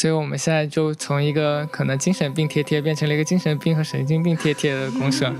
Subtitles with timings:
[0.00, 5.30] 所以我们现在就从一个可能精神病贴贴变成了一个精神病和神经病贴贴的公社。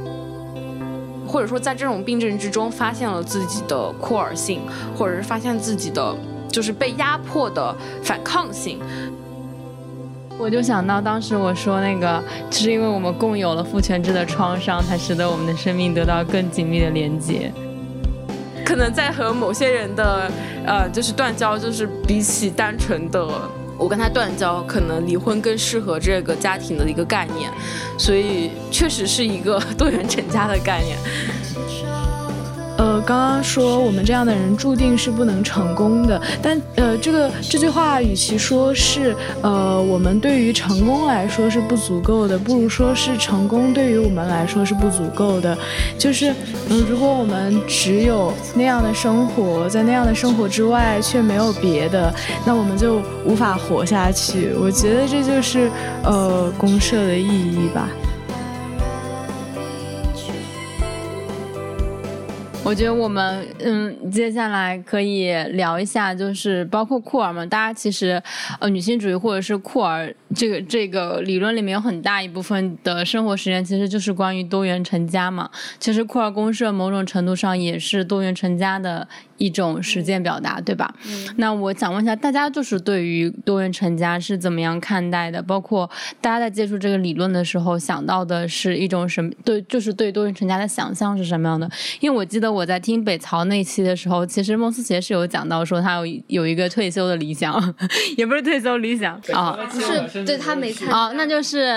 [1.26, 4.60] 或者说，在这种病症之中，发现了自己的酷儿性，
[4.94, 6.14] 或者是发现自己的
[6.50, 8.78] 就是被压迫的反抗性。
[10.36, 17.50] 我就想到当时我说那个，就是因为我们共有了父权制的创伤，才使得我们的生命得到更紧密的连接。
[18.62, 20.30] 可能在和某些人的
[20.66, 23.26] 呃，就是断交，就是比起单纯的
[23.80, 27.50] 我跟他断交，可能离婚更适合这个家庭的一个概念，
[27.98, 30.98] 所以确实是一个多元成家的概念。
[32.80, 45.54] 呃，刚刚说我们这样的人注定是不能成功的，但呃，这个这句话与其说是呃我们对于成功来说是不足够的，不如说是成功对于我们来说是不足够的。
[45.98, 46.32] 就是，
[46.70, 52.10] 嗯，如果我们只有那样的生活，在那样的生活之外却没有别的，
[52.46, 54.54] 那我们就无法活下去。
[54.58, 55.70] 我觉得这就是
[56.02, 57.90] 呃公社的意义吧。
[62.70, 68.22] 我觉得我们嗯，接下来可以聊一下，就是包括酷儿嘛，大家其实
[68.60, 75.50] 呃，女性主义或者是酷儿这个这个理论里面有很大一部分的生活实践，其实就是关于多元成家嘛。
[75.80, 79.08] 其实酷儿公社某种程度上也是多元成家的。
[79.40, 80.94] 一种实践表达，对吧？
[81.36, 85.40] 那我想问一下，大家就是对于多元成家是怎么样看待的？
[85.42, 85.88] 包括
[86.20, 89.30] 大家在接触这个理论的时候，想到的是一种什么？
[89.42, 91.66] 对，就是对多元成家的想象是什么样的？
[92.00, 97.74] 因为我记得我在听北曹那期的时候，其实孟思杰是有讲到说他有有一个退休的理想，
[98.16, 101.74] 也不是退休理想啊，不是对他没参啊，那就是。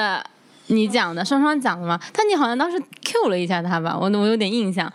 [0.67, 2.00] 你讲的双双讲的吗？
[2.14, 4.92] 但你好像当时 Q 了一下他吧，我我有点印象。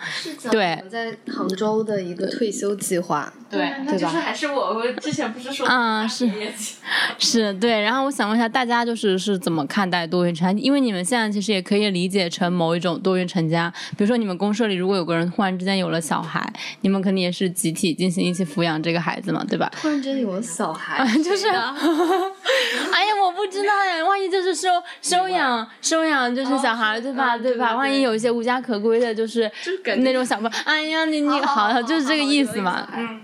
[0.50, 3.32] 对，在杭州的一个退休计划。
[3.50, 4.10] 对，对吧？
[4.10, 6.30] 还是我，我之前不是说嗯是
[7.18, 7.80] 是，对。
[7.80, 10.62] 然后我想问一下大家，就是是怎么看待多元成家？
[10.62, 13.72] 因为你们现在其实也可以理解成某一种多元成家。
[13.96, 16.46] 比如说你们公社里如果有个人忽然之间有了小孩，
[16.82, 19.70] 你们肯定也是集体进行一起抚养这个孩子嘛，对吧？
[19.80, 21.48] 突然间有了小孩， 就是，
[22.92, 24.68] 哎呀，我不知道呀，万一就是收
[25.00, 27.76] 收养收养就是小孩对吧对吧？
[27.76, 29.50] 万一有一些无家可归的，就是
[29.98, 33.20] 那种小朋友，哎呀，你你好，就是这个意思嘛，嗯。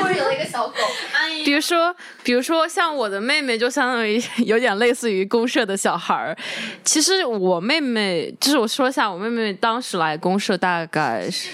[0.00, 0.74] 或者有一个小狗，
[1.44, 6.36] 比如说，比如说像我的妹妹，就相当于有点类似于公社的小孩儿。
[6.82, 11.48] 其实我妹妹，就是我说一下，我妹妹当时来公社大概是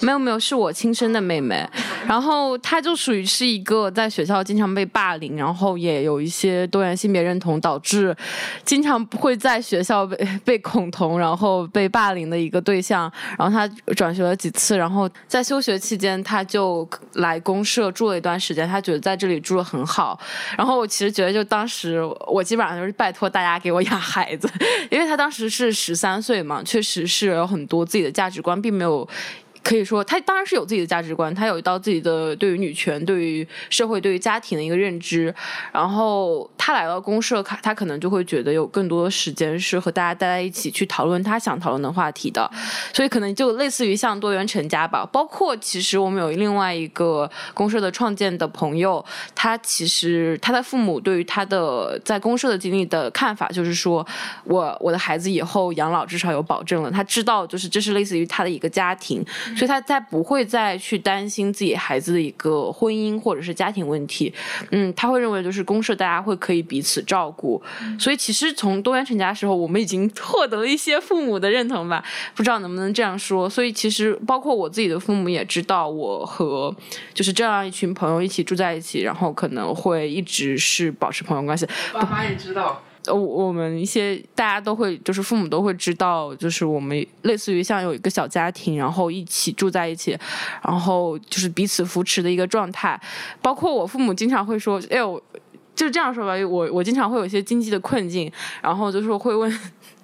[0.00, 1.66] 没有没有，是我亲生的妹妹。
[2.06, 8.16] 然后她就属于是一个在学校经常被霸凌，然后也有一些多元性别认同，导致
[8.64, 13.10] 经常会在学校被被恐同，然后被霸凌的一个对象。
[13.36, 16.88] 然后他转学了几次，然后在休学期间，他就。
[17.14, 20.18] 来公社住了一段时间，他觉得在这里住的很好。
[20.56, 24.48] 然后我其实觉得，就当时我基本上就是拜托大家给我养孩子，
[24.90, 29.08] 因为他当时是十三岁嘛，确实是有很多自己的价值观，并没有。
[29.62, 35.32] 可以说，他当然是有自己的价值观，他有一道自己的对于女权、对于社会、对于家庭的一个认知。
[35.72, 42.50] 然后他来到公社，他他可能就会觉得有更多的时间是和大家待在一起去讨论他想讨论的话题的。
[42.92, 45.06] 所以可能就类似于像多元成家吧。
[45.12, 49.04] 包括其实我们有另外一个公社的创建的朋友，
[49.34, 54.06] 他其实他的父母对于他的在公社的经历的看法就是说，
[54.44, 56.90] 我我的孩子以后养老至少有保证了。
[56.90, 59.24] 他知道就是这是类似于他的一个家庭。
[59.56, 64.32] 所以他再不会再去担心自己孩子的一个婚姻或者是家庭问题，
[64.70, 67.60] 嗯，他会认为就是公社大家会可以彼此照顾。
[67.98, 73.48] 所以其实从多元成家的时候，我们已经获得了一些父母的认同吧，不知道能不能这样说。
[73.48, 76.74] 所以其实包括我自己的父母也知道我和
[77.12, 81.66] 就是这样一群朋友一起住在一起，然后可能会一直是保持朋友关系。
[81.92, 82.82] 爸妈也知道。
[83.06, 90.18] 呃，我们一些大家都会，就是父母都会知道，就是我们类似于像有一个小家庭，然后一起住在一起，
[90.62, 93.00] 然后就是彼此扶持的一个状态。
[93.40, 95.22] 包括我父母经常会说：“哎呦，
[95.74, 98.30] 就这样说吧，我我经常会有一些经济的困境，
[98.62, 99.50] 然后就是会问。”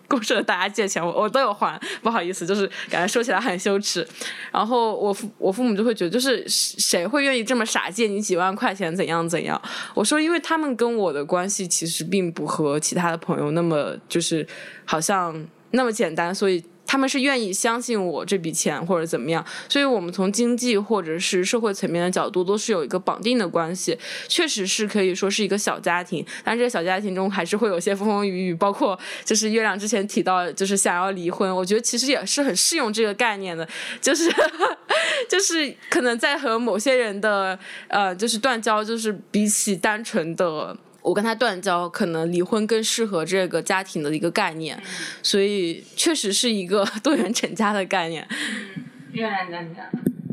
[0.08, 4.06] 公社的大家借钱，我我都有还，不好意思，就是感觉说起来很羞耻。
[4.52, 9.60] 然后我父我父母就会觉得，就是谁会愿意这么傻借你几万块钱，怎样怎样？
[9.94, 14.46] 我说，因为他们跟我的关系其实并不和其他的朋友那么就是
[14.84, 23.98] 好像那么简单，所以他们是愿意相信我这笔钱或者怎么样，所以我们从经济或者是社会层面的角度都是有一个绑定的关系，
[24.28, 33.66] 确实是可以说是一个小家庭，但这个小家庭中还是会有些风风雨雨，包括就是月亮之前提到就是想要离婚，我觉得其实也是很适用这个概念的，
[34.00, 34.32] 就是
[35.28, 40.76] 就是可能在和某些人的呃就是断交，就是比起单纯的。
[41.06, 44.76] 我跟他断交，可能离婚更适合这个家庭的一个概念，
[45.22, 48.26] 所以确实是一个多元成家的概念。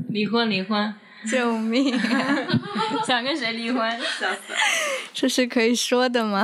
[0.09, 0.91] 离婚离婚，
[1.29, 1.93] 救命！
[3.05, 3.87] 想跟谁离婚？
[4.19, 4.53] 笑死！
[5.13, 6.43] 这是可以说的吗？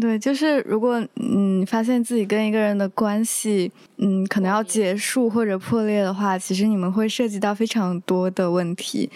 [0.00, 9.10] 对，就是如果嗯发现自己跟一个人的关系嗯可能要结束或者破裂的话，其实你们会涉及到非常多的问题，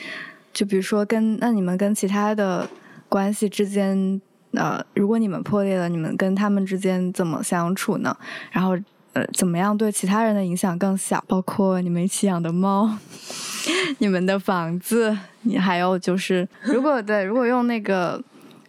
[0.53, 2.69] 就比如说跟那你们跟其他的
[3.09, 4.21] 关系之间。
[4.53, 8.17] 那，如果你们破裂了，你们跟他们之间怎么相处呢？
[8.51, 8.79] 然后，
[9.13, 11.23] 呃，怎么样对其他人的影响更小？
[11.29, 12.97] 包括你们一起养的猫，
[13.99, 18.23] 你们的房子，你还有就是，如果对，如果用那个。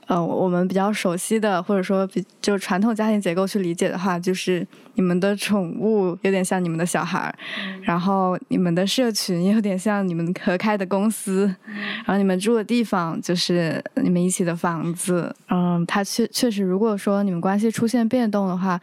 [0.07, 4.65] 呃，我们比较熟悉的，或者说比就传统家庭结构去理解的话，就是
[4.95, 7.35] 你们的宠物有点像你们的小孩儿，
[7.81, 11.45] 然后你们的社群也有点像你们合开的公司，
[12.05, 15.35] 然后你们住的地方就是你们一起的房子。
[15.50, 18.79] 嗯，它确确实，如果说你们关系出现变动的话，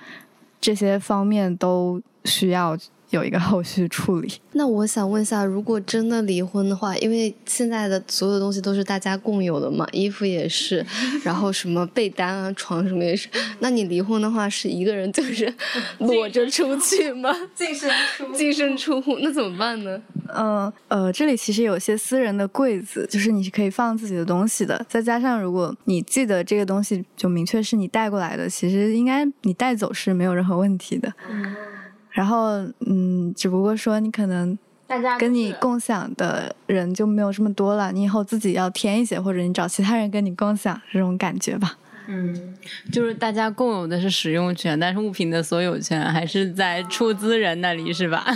[0.61, 2.77] 这些方面都需要。
[3.11, 4.33] 有一个后续处理。
[4.53, 10.85] 那我想问一下，如果真的离婚的话，因为现在的所有东西都是大家共有的嘛，衣服也是，
[11.23, 13.29] 然后什么被单啊、床什么也是。
[13.59, 15.53] 那你离婚的话，是一个人就 是
[15.99, 17.35] 裸着出去吗？
[17.55, 20.01] 净身出净身出户，那怎么办呢？
[20.33, 24.85] 嗯呃，这里其实有些私人的柜子，就是你是可以放自己的东西的。
[24.89, 31.13] 再加上如果你记得这个东西就明确是你带过来的，其实应该你带走是没有任何问题的。
[32.21, 34.59] 然后，嗯，只不过说你可能
[35.19, 41.79] 跟你共享的人就没有这么多了，你以后自己要添一些，或者你找其他人跟你共享这种感觉吧。
[42.09, 42.55] 嗯，
[42.93, 48.27] 就是大家共有的是使用权，但是物品的所有权还是在出资人那里，是吧？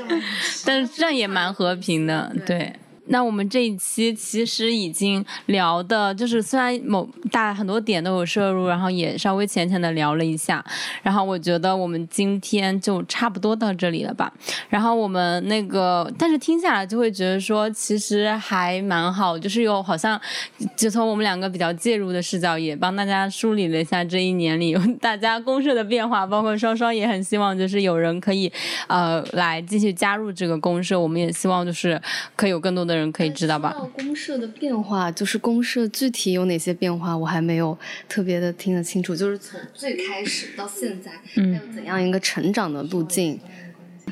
[0.66, 2.70] 但是这样也蛮和平的，对。
[3.06, 10.64] 那我们这一期其实已经聊的，就是虽然某大很多点都有摄入，然后也稍微浅浅的聊了一下，
[11.02, 14.32] 然后我觉得我们今天就差不多到这里了吧。
[14.68, 20.18] 然后我们那个，但是听下来就会觉得说，其实还蛮好，就是有好像
[20.76, 28.50] 就从我们两个比较介入的视角，也帮大家梳理了一下这一年里 大家公社的变化，包括双双也很希望就是有人可以
[28.86, 32.00] 呃来继续加入这个公社，我们也希望就是
[32.36, 32.91] 可以有更多的。
[32.92, 33.74] 的人可以知道吧？
[33.94, 39.16] 公社的变化，就是公社具体有哪些变化，我还没有特别的听得清楚。
[39.16, 43.40] 就是从最开始到现在，它有怎样一个成长的路径？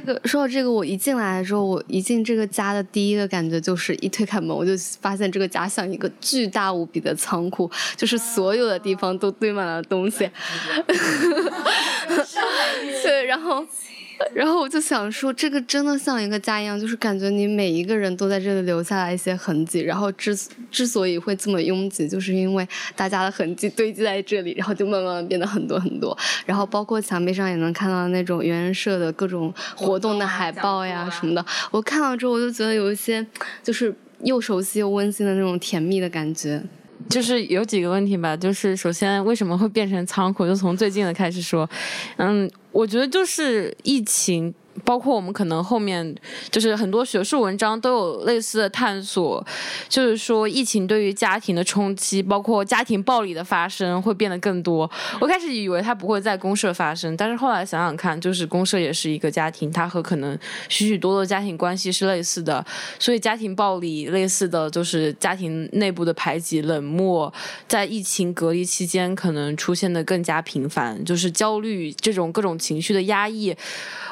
[0.07, 10.31] 这个说到这个，我一进来的时候，我一进这个家的第一个感觉就是一推开门，我就发现这个家像一个巨大无比的仓库，就是所有的地方都堆满了东西。
[13.05, 13.67] 对，然后。
[14.35, 19.81] 然后我就想说，这个真的像一个家一样，就是感觉你每一个人都在这里留下来一些痕迹。
[19.81, 20.37] 然后之
[20.71, 26.17] 之所以会这么拥挤，就是因为大家的痕迹堆积在这里，然后就慢慢变得很多很多。
[26.45, 31.45] 然后包括墙壁上也能看到那种原社的各种活动的海报呀什么的。
[31.71, 33.27] 我看到之后，我就觉得有一些
[33.63, 36.63] 就是又熟悉又温馨的那种甜蜜的感觉。
[37.09, 40.47] 就是有几个问题吧，就是首先为什么会变成仓库？
[40.47, 41.69] 就从最近的开始说，
[42.17, 44.55] 嗯，我觉得就是疫情。
[44.85, 46.15] 包括我们可能后面
[46.51, 49.45] 就是很多学术文章都有类似的探索，
[49.89, 54.91] 就是说疫情对于家庭的冲击，包括家庭暴力的发生会变得更多。
[55.21, 62.65] 我开始以为它不会在公社发生，但是后来想想看，就是公社也是一个家庭，它和可能许许多多家庭关系是类似的，
[62.99, 67.33] 所以家庭暴力类似的就是家庭内部的排挤、冷漠，
[67.69, 73.55] 在疫情隔离期间可能出现的更加频繁，就是焦虑这种各种情绪的压抑。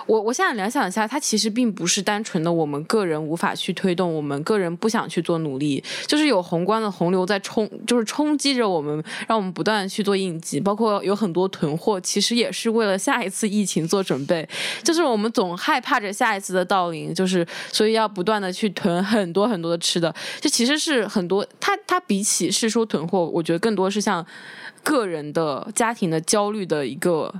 [0.07, 14.47] 我我现在联想一下，它其实并不是单纯的我们个人无法去推动，我们个人不想去做努力，就是有宏观的洪流在冲，就是冲击着我们，让我们不断去做应急，包括有很多囤货，其实也是为了下一次疫情做准备，
[14.83, 24.27] 就是我们总害怕着下一次的到临，就是所以要不断的去囤很多很多的吃的，这其实是很多，它它比起是说囤货，我觉得更多是像
[24.89, 27.33] 个人的家庭的焦虑的一个。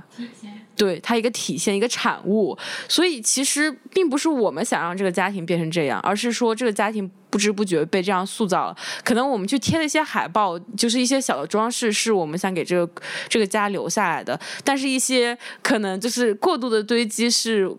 [0.75, 8.77] 对它一个体现，一个产物，所以其实并不是我们想让这个家庭变成这样，而是说这个家庭不知不觉被这样塑造了。
[9.03, 17.69] 可能我们去贴了一些海报，就是一些小的装饰，是我们想给这个这个家留下来的，但是一些可能就是过度的堆积是。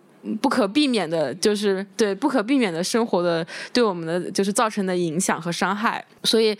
[0.41, 6.05] 不可避免的，就是对不可避免的生活的对我们的就是造成的影响和伤害。
[6.25, 6.57] 所以，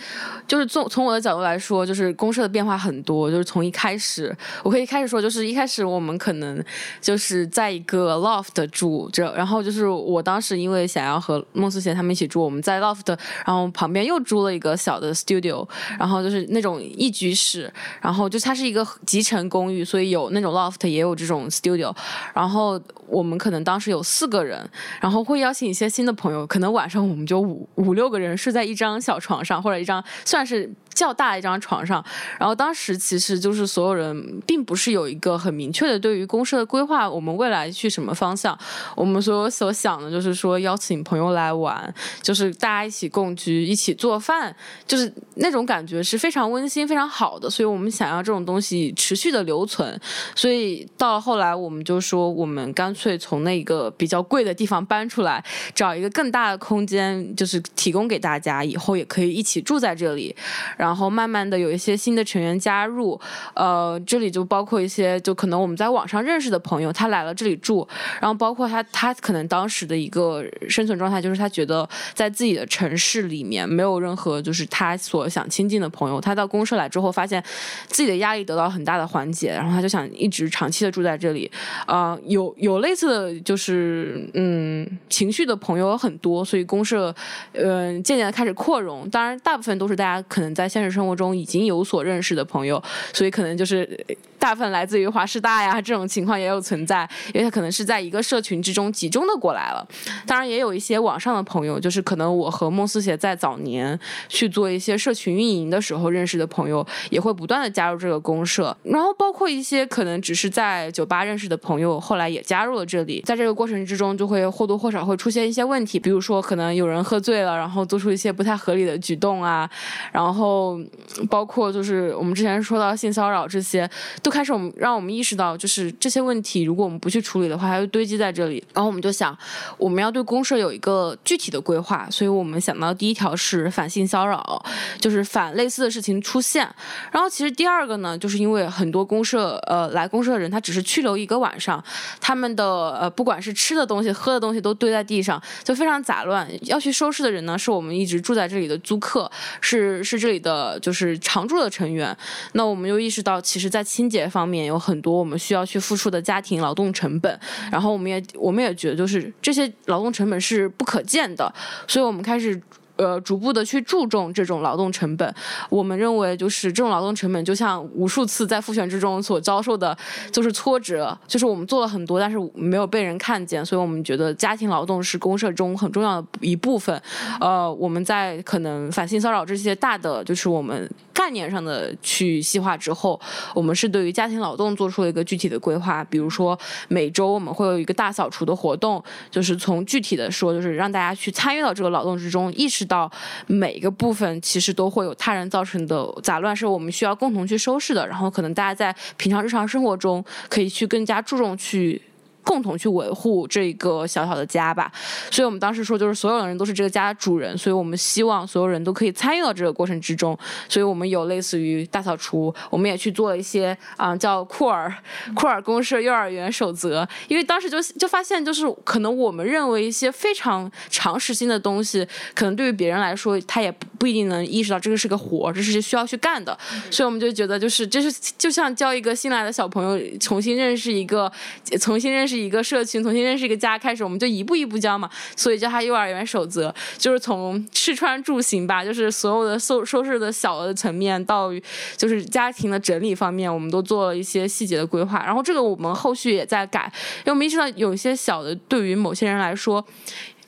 [0.49, 3.31] 就是从从我的角度来说，就是公社的变化很多。
[3.31, 6.63] 就是从一开始，我可以开始说，就是一开始我们可能
[7.01, 13.07] 就是在一个 loft 住着，然后就是我当时因为想要和孟思贤他们一起住，我们在 loft，
[13.45, 21.95] 然后旁边又租了一个小的 studio，然后就是那种一居室，然后就它是一个集成公寓，所以有那种 loft，也有这种 studio，
[22.35, 24.65] 然后我们可可能当时有四个人，
[25.01, 30.71] 然后会邀请一些新的朋友，可能晚上我们就五五六个人睡在一张小床上，或者一张算是。
[31.01, 32.05] 较大一张床上，
[32.39, 38.57] 然后当时其实就是所有人并不是有一个很明确的对于公社的规划，我们未来去什么方向，
[38.95, 41.93] 我们所所想的就是说邀请朋友来玩，
[42.23, 44.55] 就是大家一起共居，一起做饭，
[44.87, 49.99] 就是那种感觉是非常温馨、非常好的，所以我们想要这种东西持续的留存，
[50.35, 55.43] 所以到后来我们就说，我们干脆从那个比较贵的地方搬出来，
[55.75, 60.35] 找一个更大的空间，就是提供给大家，以后也可以一起住在这里。
[60.77, 63.19] 然然后慢慢的有一些新的成员加入，
[63.55, 67.87] 呃，这里就包括一些就可能我们在网上认识的朋友，他来了这里住，
[68.21, 77.41] 然后包括他他可能当时的一个生存状态就是他觉得在自己的城市里面没有任何就是他所想亲近的朋友，他到公社来之后发现
[77.87, 81.49] 自己的压力得到很大的缓解，然后他就想一直长期的住在这里，
[81.87, 87.15] 啊，有有类似的就是嗯情绪的朋友很多，所以公社
[87.53, 90.69] 嗯渐渐的开始扩容，当然大部分都是大家可能在。
[90.71, 94.07] 现实生活中已经有所认识的朋友，所以可能就是
[94.41, 99.87] 大部分来自于华师大呀，这种情况也有存在，因为他可能是在一个社群之中集中的过来了。
[100.27, 108.77] 当然，也有一些网上的朋友，就是可能我和孟思贤在早年去做一些社群运营的时候认识的朋友，也会不断的加入这个公社。
[108.83, 113.23] 然后，包括一些可能只是在酒吧认识的朋友，后来也加入了这里。
[113.27, 119.69] 在这个过程之中，就会或多或少会出现一些问题，比如说可能有人喝醉了，然后做出一些不太合理的举动啊，
[120.13, 120.81] 然后。
[121.29, 123.89] 包括就是我们之前说到性骚扰这些，
[124.23, 128.63] 都开始我们让我们意识到，就是这些问题如果我们不去处理的话，还会堆积在这里。
[128.75, 129.37] 然后我们就想，
[129.79, 134.63] 我们要对公社有一个具体的规划，所以我们想到第一条是反性骚扰，
[135.01, 136.69] 就是反类似的事情出现。
[137.11, 141.83] 然后其实第二个呢，就是因为很多公社呃来公社的人，他只是去留一个晚上，
[142.21, 142.65] 他们的
[142.99, 146.47] 呃不管是吃的东西、喝的东西都堆在地上，就非常杂乱。
[146.67, 149.31] 要去收拾的人呢，是我们一直住在这里的租客，
[149.63, 150.51] 是是这里的。
[150.51, 152.17] 的就是常住的成员，
[152.55, 161.53] 那我们又意识到，其实，在清洁方面有很多我们需要去付出的家庭劳动成本，然后我们也我们也觉得，就是这些劳动成本是不可见的，
[161.87, 162.61] 所以我们开始。
[162.97, 165.35] 呃，逐步的去注重这种劳动成本，
[165.71, 169.97] 我们认为就是这种劳动成本，就像无数次在复选之中所遭受的，
[170.31, 177.03] 就是挫折，就是我们做了很多，但是没有被人看见，所以我们觉得家庭劳动是公社中很重要的一部分。
[177.41, 180.87] 呃，我们在可能反性骚扰这些大的，就是我们
[181.21, 183.21] 概念上的去细化之后，
[183.55, 186.59] 我们是对于家庭劳动做出了一个具体的规划，比如说
[186.89, 192.91] 每周我们会有一个大扫除的活动，就是从具体的说，就是让大家去参与到这个劳动之中，意识。
[192.91, 193.09] 到
[193.47, 198.05] 每一个部分，其实都会有他人造成的杂乱，是我们需要共同去收拾的。
[198.05, 202.03] 然后，可能大家在平常日常生活中，可以去更加注重去。
[202.43, 204.91] 共同去维护这个小小的家吧，
[205.31, 210.37] 所以我们当时说，就是所有人都是这个家的主人，所以我们希望所有人都可以参与到这个过程之中。
[210.69, 214.93] 所以我们有类似于大扫除，我们也去做了一些啊，叫库尔
[215.35, 217.07] 库尔公社幼儿园守则。
[217.29, 226.59] 因为当时就就发现，就是可能我们认为一些非常常识性的东西，可能对于别人来说，他也不一定能意识到这个是个活，这是需要去干的。
[226.91, 231.31] 所以我们就觉得，就是这是就像教一个新来的小朋友重新认识一个，
[231.79, 232.41] 重新认识。
[232.41, 241.51] 一个社群，重新认识一个家开始，我们就一步一步教嘛，所以叫他幼儿园守则，就是从吃穿住行吧，就是所有的收收拾的小的层面到
[241.99, 245.23] 就是家庭的整理方面，我们都做了一些细节的规划。
[245.23, 249.85] 然后这个我们后续也在改，因为我们意识到有一些小的，对于某些人来说。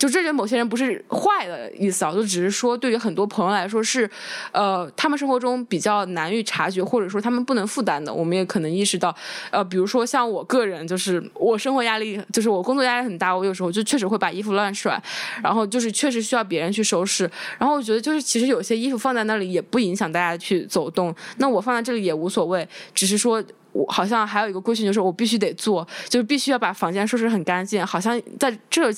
[0.02, 4.10] 就这人某些人不是坏的意思啊，就只是说对于很多朋友来说是，
[4.50, 8.12] 呃，他们生活中比较难于察觉，或者说他们不能负担的。
[8.12, 9.14] 我们也可能意识到，
[9.52, 15.00] 呃，比如说像我个人，就是我生活压力，就是我工作压力很大，我有时候就确实会把衣服乱甩，
[15.40, 17.30] 然后就是确实需要别人去收拾。
[17.56, 23.40] 然后我觉得就是其实有些衣服放在那里也不影响大家去走动，那我放在这里也无所谓，只是说。
[23.72, 28.90] 我好像还有一个规训，就是我必须得做，就是必须要把房间收拾很干净，好像在这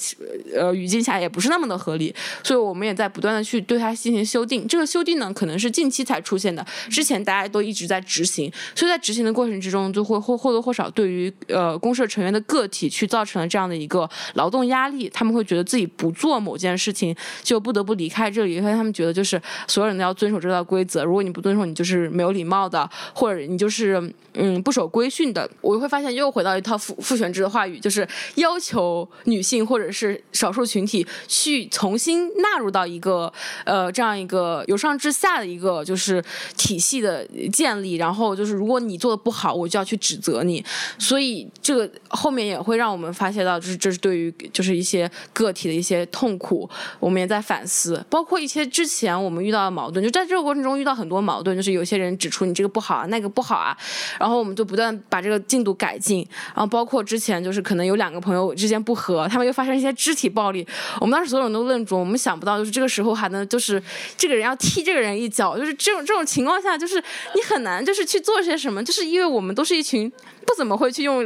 [0.55, 4.67] 呃语境下也不是那么的合理，所以我们也在不断的去对它进行修订。
[4.67, 25.49] 这个修订呢，可能是近期才出现的，之前大家都一直在执行，所以在执行的过程之中，就会或或多或少对于呃公社成员的个体去造成了这样的一个劳动压力，他们会觉得自己不做某件事情就不得不离开这里，因为他们觉得就是所有人都要遵守这套规则，如果你不遵守，你就是没有礼貌的，或者你就是嗯不守规训的。
[25.61, 33.33] 我会发现又回到一套父父权制的话语，就是要求女性或者是少数群体去重新纳入到一个
[33.65, 36.23] 呃这样一个由上至下的一个就是
[36.57, 40.65] 体系的建立，然后就是如果你做的不好，我就要去指责你。
[40.99, 53.77] 所以这个后面也会让我们发现到，就是这是对于就是一些个体的一些痛苦，我们也在反思，包括一些之前我们遇到的矛盾，就在这个过程中遇到很多矛盾，就是有些人指出你这个不好啊，那个不好啊，
[54.25, 60.67] 然后我们就不断把这个进度改进，然后包括之前就是可能有两个朋友之间不和，他们又发生一些肢体暴力，
[60.99, 63.83] 我们当时所有人都愣住，我们想不到就是这个时候还能就是
[64.17, 66.97] 这个人要踢这个人一脚，就是这种这种情况下，就是
[67.35, 70.11] 你很难就是去做些什么，就是因为我们都是一群
[70.47, 71.21] 不怎么会去用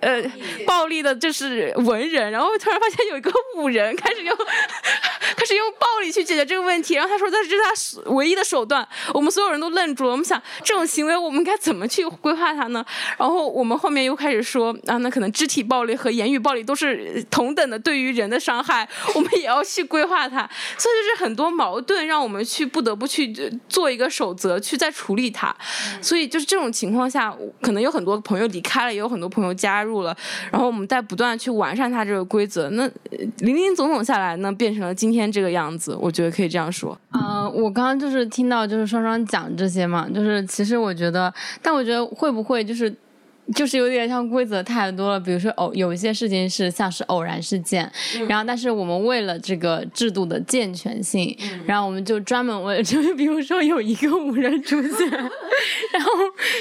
[0.00, 0.22] 呃
[0.66, 4.36] 暴力的，就是文人，然后突然发现有一个武人开始用
[5.36, 7.50] 开始用暴力去解决这个问题，然后他说这是
[8.04, 12.84] 他唯一的手段，我们所有人都愣住了，我们想这种行为我们该怎么去规划它呢？
[13.18, 23.32] 然后我们后面又开始说啊，那可能肢体暴力和言语暴力都是同等的对于人的伤害， 我们也要去规划它，所以就是很多矛盾让我们去不得不去
[23.68, 25.54] 做一个守则，去再处理它，
[26.00, 30.16] 所以就是这种情况下，可能有很多朋友开了，也有很多朋友加入了，
[30.50, 32.88] 然后我们在不断去完善它这个规则，那
[33.38, 36.98] 林林总总下来呢，变成了今天这个样子，我觉得可以这样说。
[37.12, 42.94] 嗯，我刚刚就是听到就是双双讲这些嘛，就是其实我觉得，但我觉得会不会就是。
[43.54, 47.90] 就是有点像规则太多了，比如说偶有一些事情是像是偶然事件，
[48.28, 51.34] 然后但是我们为了这个制度的健全性，
[51.66, 56.10] 然后我们就专门为 就比如说有一个五人出现， 然后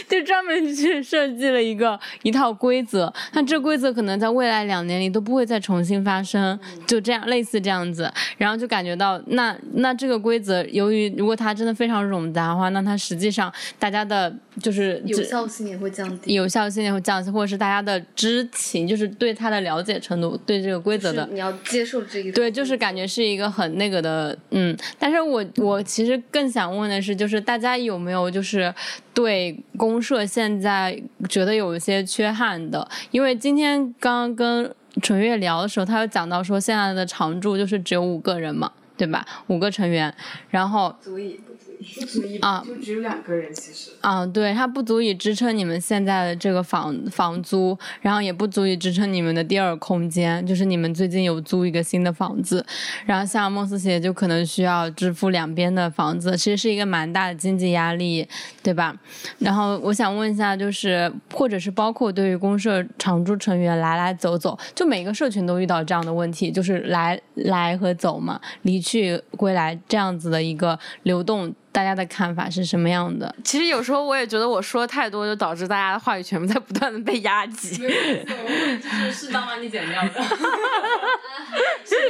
[0.08, 16.76] 就专门去设计了一个一套规则，那这规则可能在未来两年里都不会再重新发生，就这样类似这样子，然后就感觉到那那这个规则由于如果它真的非常冗杂的话，那它实际上大家的就是有效性也会降低，有效性。
[16.91, 24.75] 会降低，或者是大家的知情，就是对他的了解程度，对这个规则的，你要接受这个，对，就是感觉是一个很那个的，嗯。
[24.98, 28.74] 但是我我其实更想问的是，就是大家有没有就是
[29.13, 32.88] 对公社现在觉得有一些缺憾的？
[33.12, 39.25] 因为今天刚刚跟纯月聊的时候，他有讲到说现在的常驻就是只有五个人嘛，对吧？
[39.48, 40.13] 五个成员，
[40.50, 41.40] 然后足以。
[41.48, 52.66] 不足以啊，就只有两个人，其实啊，对，它不足以支撑你们现在的这个房房租，然后也不足以支撑你们的第二空间，就是你们最近有租一个新的房子，
[53.05, 58.27] 然后像孟思姐就可能需要支付两边的房子，其实是一个蛮大的经济压力，
[58.63, 58.96] 对吧？
[59.40, 71.53] 然后我想问一下，就是或者是包括对于公社常驻成员来来走走，就每个社群都遇到这样的问题，就是来来和走嘛，离去归来这样子的一个流动。
[71.77, 73.35] 大家的看法是什么样的？
[73.44, 77.77] 其实有时候我也觉得我说的太多，就导致大家的话语权在不断的被压挤。
[77.77, 80.09] 就是适当把你剪掉的。
[80.09, 81.07] 哈哈哈哈
[81.51, 81.57] 哈！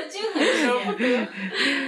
[0.09, 0.39] 均不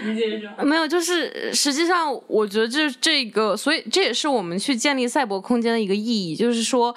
[0.09, 0.65] 你接着说。
[0.65, 6.93] 没有，就是实际上我觉得这这个，所以这也是我们去建立赛博空间的一个意义，就是说。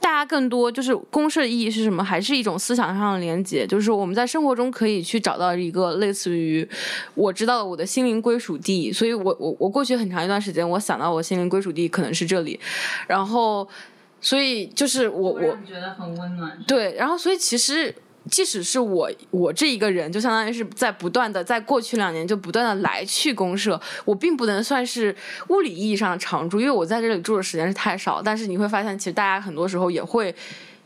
[0.00, 2.02] 大家更多就是公社的意义是什么？
[2.02, 3.66] 还是一种思想上的连接？
[3.66, 6.66] 就是我们在生活中可以去找到一个类似于
[7.14, 8.90] 我知道我的心灵归属地。
[8.90, 12.58] 所以我我我过去很长一段时间，我想到我心灵归属地可能是这里。
[13.06, 13.68] 然后，
[14.20, 16.58] 所以就是我我觉得很温暖。
[16.66, 17.94] 对，然后所以其实。
[18.30, 25.12] 即使是我，我这一个人，就相当于是在不断的，在过去两年就不断的来去公社，我并不能算是
[25.48, 28.20] 物理意义上的常住，因为我在这里住的时间是太少。
[28.20, 30.32] 但是你会发现，其实大家很多时候也会，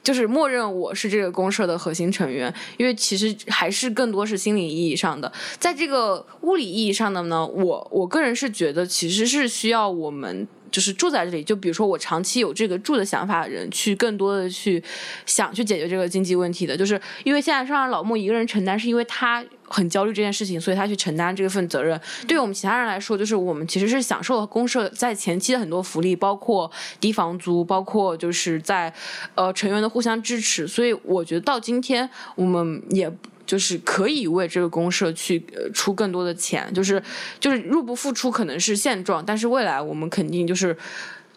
[0.04, 5.32] 就是默认我是这个公社的核心成员，因为其实还是更多是心理意义上的。
[5.58, 10.46] 在这个物理意义上的呢，我我个人是觉得，其实是需要我们。
[10.74, 14.82] 就是住在这里，就比如说我长期有这个住的想法的人，去更多的去
[15.24, 22.00] 想去解决这个经济问题的，就是因为现在上让老莫一个人承担，是因为他很焦虑这件事情，所以他去承担这份责任。
[22.26, 28.92] 对于我们其他人来说，就是我们其实是享受了公社在前期的很多福利，包括低房租，包括就是在
[29.36, 33.08] 呃成员的互相支持，所以我觉得到今天我们也。
[33.46, 37.02] 就是可以为这个公社去呃出更多的钱，就是
[37.38, 40.76] 就是入不敷出可能是现状，但是未来我们肯定就是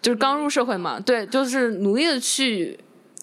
[0.01, 2.79] 就是刚入社会嘛，对，就是努力的去。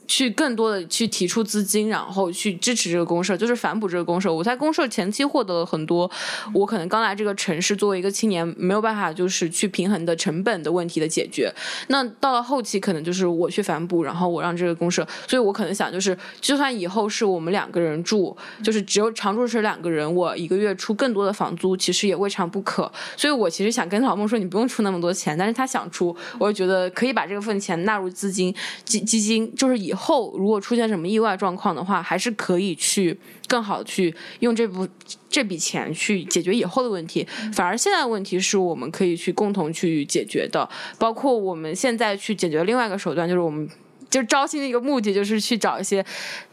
[0.06, 4.32] 去更多的去提出资金，然后去支持这个公社，就是反哺这个公社。
[4.32, 6.10] 我在公社前期获得了很多，
[6.52, 11.52] 我可能刚来这个城市作为一个青年没有办法就是去平衡的成本的问题的解决。
[11.88, 15.06] 那到了后期，可能就是我去反哺，然后我让这个公社。
[15.26, 22.90] 所以我可能想就是，就算以后是我们两个人住，就是只有常住是两个人，我一个月出更多的房租，其实也未尝不可。
[23.16, 29.93] 所以我其实想跟老孟说，你不用出那么多钱，但是他想出，我就觉得可以把这个份钱纳入资金基基金，就是以。
[29.94, 34.86] 后如果出现什么意外状况的话，还是可以去更好去用这部
[35.28, 37.26] 这笔钱去解决以后的问题。
[37.52, 43.68] 反而现在的问题是我们可以去共同去解决的，包括我们现在去解决另外一个手段，就是我们
[44.10, 46.04] 就招新的一个目的，就是去找一些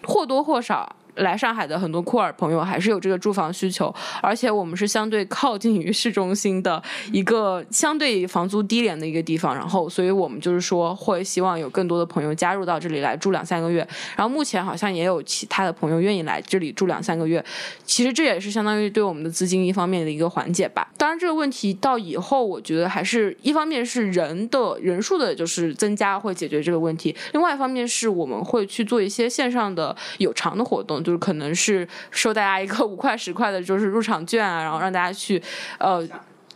[0.04, 0.96] 或多或少。
[1.16, 17.44] 来上海的很多库尔朋友还是有这个住房需求，而且我们是相对靠近于市中心的一个相对房租低廉的一个地方，然后所以我们就是说会希望有更多的朋友加入到这里来住两三个月，然后目前好像也有其他的朋友愿意来这里住两三个月，
[17.86, 20.90] 其实这也是相当于对我们的资金一方面的一个缓解吧。
[20.98, 31.01] 当然这个问题到以后，我觉得还是一方面是人的人数的就是增加会解决这个问题，另外一方面是我们会去做一些线上的有偿的活动。
[31.04, 35.42] 就是可能是收大家一个五块十块的，就是入场券啊，然后让大家去，
[35.80, 36.08] 呃，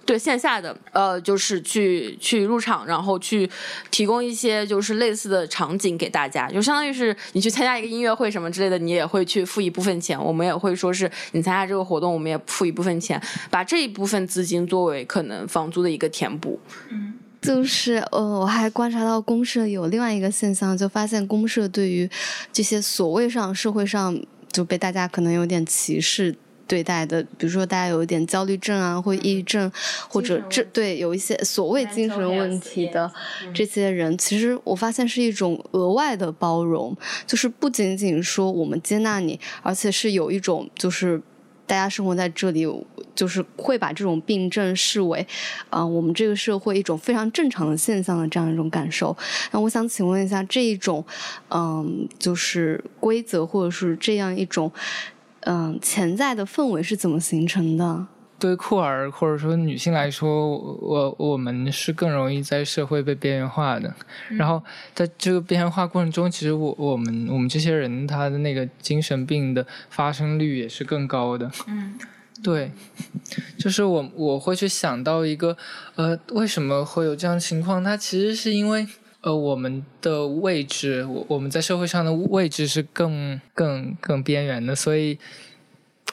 [0.05, 3.49] 对线下的，呃，就是去去入场，然后去
[3.89, 16.60] 提供一些就是类似的场景给大家，就相当于是你去参加一个音乐会什么之类的，你也会去付一部分钱，我们也会说是你参加这个活动，我们也付一部分钱，把这一部分资金作为可能房租的一个填补。
[16.91, 17.13] 嗯。
[17.41, 22.10] 就是呃，我还观察到公社有另外一个现象，就发现公社对于
[22.51, 24.19] 这些所谓上社会上。
[24.55, 26.33] 就被大家可能有点歧视
[26.65, 29.69] 对待的，比如说大家有一点焦虑症啊，或抑郁症，
[30.07, 33.11] 或者这对有一些所谓精神问题的
[33.53, 36.95] 这些人，其实我发现是一种额外的包容，
[37.27, 41.21] 就是不仅仅说我们接纳你，而且是有一种就是。
[41.67, 42.65] 大家生活在这里，
[43.15, 45.25] 就是会把这种病症视为，
[45.69, 49.15] 啊，我们这个社会一种非常正常的现象的这样一种感受。
[49.51, 51.04] 那我想请问一下，这一种，
[51.49, 54.71] 嗯，就是规则或者是这样一种，
[55.41, 58.08] 嗯，潜在的氛围是怎么形成的？
[58.38, 63.93] 对酷儿或者说女性来说，我我们是更容易在社会被边缘化的。
[64.30, 64.62] 然后
[64.93, 71.50] 在这个边缘化过程中，其实我我们我们这些人他的那个精神病的发生率也是更高的。
[71.67, 71.98] 嗯，
[72.43, 72.71] 对，
[73.58, 75.56] 就是我我会去想到一个
[75.95, 77.82] 呃，为什么会有这样的情况？
[77.82, 78.86] 它其实是因为
[79.21, 85.17] 呃我们的位置，我我们在社会上的位置是更更更边缘的，所以。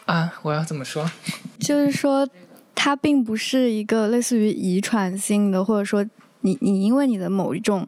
[0.07, 1.09] 啊，我要怎么说？
[1.61, 2.29] 就是说，
[2.75, 6.05] 它并不是一个类似于遗传性的，或者说
[6.41, 7.87] 你你因为你的某一种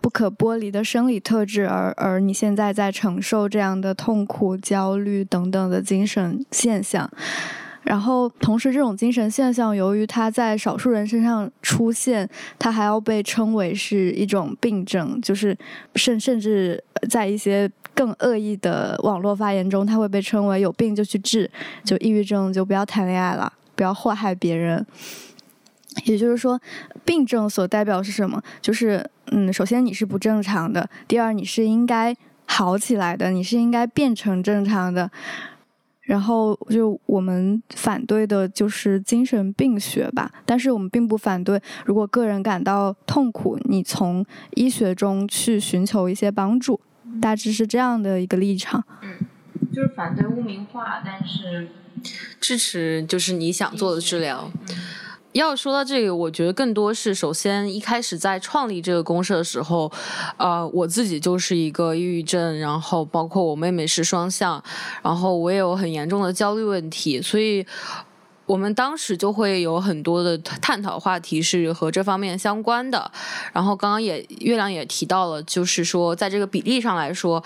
[0.00, 7.10] 不可剥离的生理特质而而你现在在承受这样的痛苦、焦虑等等的精神现象。
[7.82, 15.56] 然后，同时这种精神现象由于它在少数人身上出现，它还要被称为是一种病症，就是
[15.94, 17.70] 甚甚至在一些。
[17.94, 21.50] 更恶意的网络发言中，他会被称为有病就去治，
[21.84, 24.84] 就抑郁症就不要谈恋爱了，不要祸害别人。
[26.06, 26.60] 也就是说，
[27.04, 28.42] 病症所代表是什么？
[28.60, 32.12] 就是嗯，首先你是不正常的，第二你是应该
[32.46, 35.08] 好起来的，你是应该变成正常的。
[36.02, 44.26] 然后就我们反对的就是精神病学吧，但是我们并不反对，如果个人感到痛苦，你从
[44.56, 46.80] 医学中去寻求一些帮助。
[47.20, 49.18] 大致是这样的一个立场，嗯，
[49.72, 51.68] 就是反对污名化，但是
[52.40, 54.50] 支持就是你想做的治疗。
[55.32, 59.90] 要说到这个，我觉得更多是首先一开始在创立这个公社的时候，
[60.36, 64.62] 呃，我自己就是一个抑郁症，然后包括我妹妹是双向，
[65.02, 67.66] 然后我也有很严重的焦虑问题，所以。
[68.46, 73.10] 我们当时就会有很多的探讨话题是和这方面相关的，
[73.54, 77.42] 然后刚刚也月亮也提到了，就是说在这个比例上来说，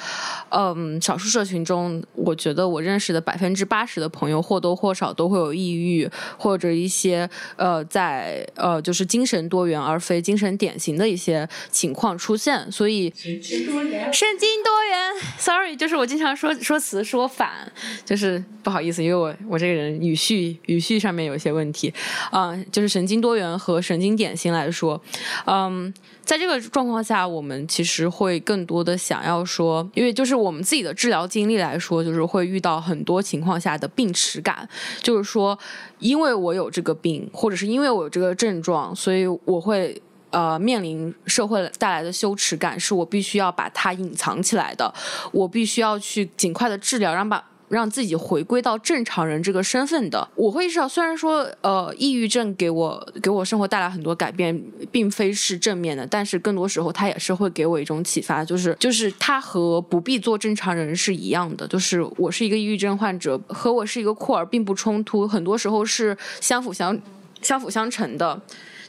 [0.49, 17.71] 嗯，少数社群中，我觉得我认识的百分之八十的朋友或多或少都会有抑郁或者一些呃在呃就是精神多元而非精神典型的一些情况出现，所以神经多元，神经多元，sorry，就是我经常说说词说反，
[18.05, 20.81] 就是不好意思，因为我我这个人语序语。
[20.88, 21.93] 序上面有一些问题，
[22.31, 25.01] 嗯，就是神经多元和神经典型来说，
[25.47, 34.69] 嗯，在这个状况下，我们其实会更多的想要说，因为就是我们自己的治疗经历来说，就是会遇到很多情况下的病耻感，
[35.03, 35.59] 就是说，
[35.99, 44.95] 因为我有这个病，或者是因为我有这个症状，所以我会呃面临社会带来的羞耻感，是我必须要把它隐藏起来的，
[45.33, 47.48] 我必须要去尽快的治疗，让把。
[47.69, 54.59] 让自己回归到正常人这个身份的，我会意识到，虽然说，呃，抑郁症给我给我生活带来很多改变，
[54.91, 66.99] 并非是正面的，但是更多时候，它也是会给我一种启发，就是就是它和不必做正常人是一样的，就是我是一个抑郁症患者，和我是一个酷儿并不冲突，很多时候是相辅相
[67.43, 68.41] 相辅相成的，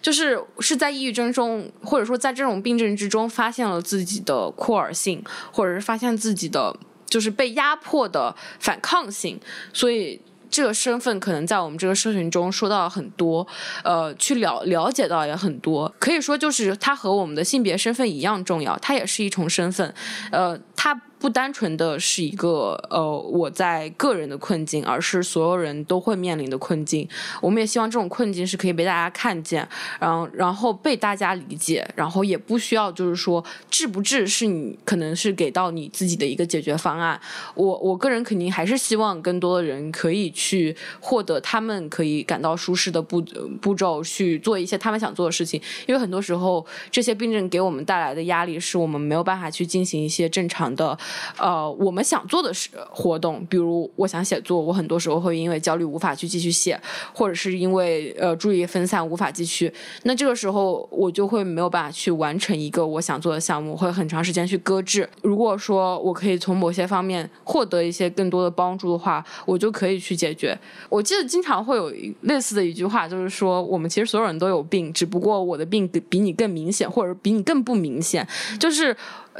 [0.01, 6.75] 就是是在抑郁症中，或者说在这种病症之中，发现了自己的酷儿性，或者是发现自己的。
[7.09, 9.39] 就是被压迫的反抗性，
[9.73, 13.45] 所以这个身份可能在我们这个社群中说到很多，
[13.83, 19.93] 呃，去了了解到也很多，可以说就是它和我们的性别身份一样重要，它也是一重身份，
[20.31, 21.01] 呃，它。
[21.19, 27.07] 不单纯的是一个呃我在个人的困境，而是所有人都会面临的困境。
[27.41, 29.67] 我们也希望这种困境是可以被大家看见，
[29.99, 37.19] 然后然后被大家理解，然后也不需要就是说治不治是你可能是给到你自己的一个解决方案。
[37.53, 43.21] 我我个人肯定还是希望更多的人可以去获得他们可以感到舒适的步
[43.61, 50.97] 步骤去做一些他们想做的事情，因为很多时候这些病症给我们带来的压力是我们没有办法去进行一些正常的。
[51.37, 56.79] 呃，我们想做的是活动，比如我想写作，我很多时候会因为焦虑无法去继续写，
[57.13, 59.71] 或者是因为呃注意分散无法继续。
[60.03, 65.09] 那这个时候我就会没有办法去完成一个我想做的项目，会很长时间去搁置。
[65.21, 70.57] 如果说我可以从某些方面获得一些更多的帮助的话，我就可以去解决。
[70.89, 71.91] 我记得经常会有
[72.21, 78.27] 类似的一句话，就是说我们其实所有人都有病，只不过我的病比你更明显，或者比你更不明显，
[78.59, 78.95] 就是。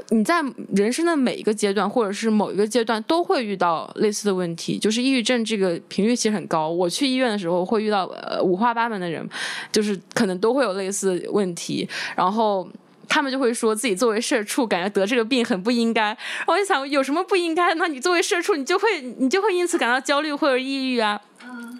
[0.09, 0.43] 你在
[0.75, 4.77] 人生的每一个阶段，或者是某一个阶段，都会遇到类似的问题。
[4.77, 6.69] 就是抑郁症这个频率其实很高。
[6.69, 9.27] 我去医院的时候，会遇到呃五花八门的人，
[9.71, 11.87] 就是可能都会有类似问题。
[12.15, 12.67] 然后
[13.07, 16.03] 他们就会说自己作为社畜，感觉得这个病很不应该。
[16.03, 17.73] 然后我就想，有什么不应该？
[17.75, 21.19] 那你作为社畜，你就会你就会因此感到焦虑或者抑郁啊？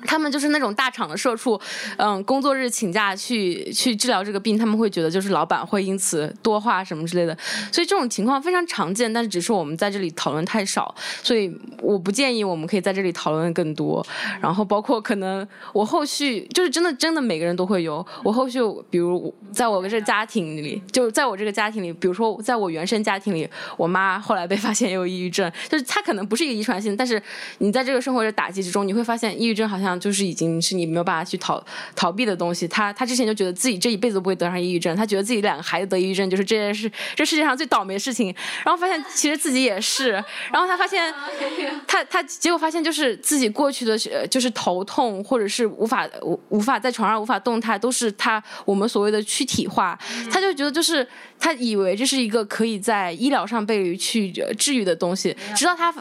[0.06, 1.60] 他们就是那种大厂的社畜，
[1.98, 7.38] 嗯，工作日请假去去治疗这个病，他们会觉得就是老板会因此多话什么之类的，
[7.72, 14.06] 所以这种情况非常常见，但是只是我们在这里讨论太少，所以我不建议我们可以在这里讨论更多。
[14.42, 18.60] 然后包括可能我后续就是真的真的每个人都会有，我后续
[18.90, 27.22] 比如在我这个家庭里，就在我这个家庭里，比如说在我原生家庭里，我妈后来被发现有抑郁症，就是她可能不是一个遗传性，但是
[27.58, 29.89] 你在这个生活的打击之中，你会发现抑郁症好像。
[29.98, 31.64] 就是已经是你没有办法去逃
[31.96, 32.68] 逃避的东西。
[32.68, 38.36] 他他之前就觉得自己这一辈子都不会得上抑郁症，他觉得自己两个孩子得抑郁症就是这件事，这世界上最倒霉的事情。
[38.66, 40.12] 然后发现其实自己也是，
[40.52, 41.14] 然后他发现
[41.88, 43.98] 他他结果发现就是自己过去的
[44.28, 49.98] 就是头痛或者是无法无无法在床上无法动弹，都是他我们所谓的躯体化。
[50.32, 51.08] 他就觉得就是
[51.40, 55.92] 他以为这是一个可以在医疗上被去治愈的东西，直到他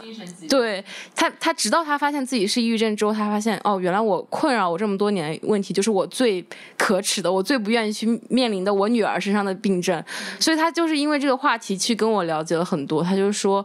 [0.49, 3.79] 对他他直到他发现自己是抑郁症之后，他发现哦。
[3.79, 6.45] 原来我困扰我这么多年问题，就是我最
[6.77, 10.03] 可耻的，我最不愿意去面临的我女儿身上的病症，
[10.41, 13.03] 所以他就是因为这个话题去跟我了解了很多。
[13.03, 13.65] 他就说，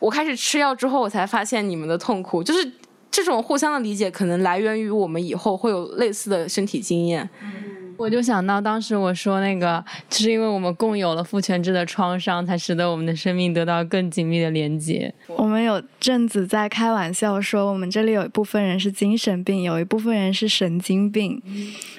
[0.00, 2.72] 我开始吃药之后，我才发现你们的痛苦，就是
[3.10, 7.30] 这种互相的理解，可能来源于我们以后会有类似的身体经验。
[7.96, 15.12] 我就想到当时我说那个，就是因为我们共有了父权制的创伤，才使得我们的生命得到更紧密的连接。
[15.28, 21.42] 我们有阵子在开玩笑说，我们这里有一部分人是精神病，有一部分人是神经病。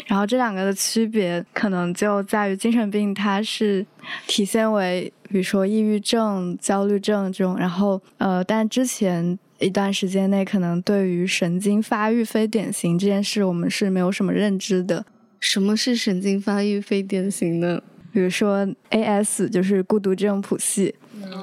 [0.05, 3.85] 然后这两个的区别，可能就在于精神病它是
[4.27, 7.57] 体现为，比如说抑郁症、焦虑症这种。
[7.57, 15.05] 然后呃，但之前一段时间内，可能对于神经发育非典型这件事，我们是没有什么认知的。
[15.39, 17.81] 什么是神经发育非典型呢？
[18.11, 20.95] 比如说 AS 就是孤独症谱系，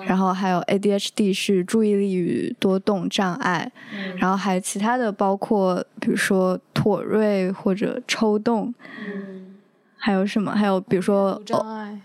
[0.07, 3.71] 然后还有 ADHD 是注意力与多动障碍，
[4.17, 8.75] 然后还有其他的包括比如说妥瑞或者抽动，
[9.97, 10.51] 还有什么？
[10.51, 11.41] 还有比如说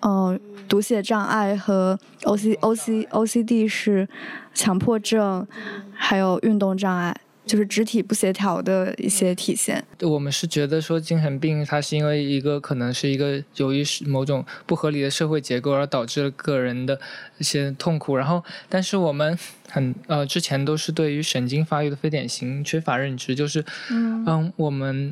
[0.01, 4.07] 嗯，读写障碍和 OC OC OCD 是
[4.53, 5.47] 强迫症，
[5.91, 7.15] 还有运动障碍。
[7.49, 9.83] 就是肢体不协调的一些体现。
[10.01, 16.99] 我们是觉得说精神病它是因为一个可能是一个由于某种不合理的社会结构而导致了个人的
[17.39, 18.15] 一些痛苦。
[18.15, 19.35] 然后，但是我们
[19.67, 25.11] 很呃之前都是对于神经发育的非典型缺乏认知，就是嗯我们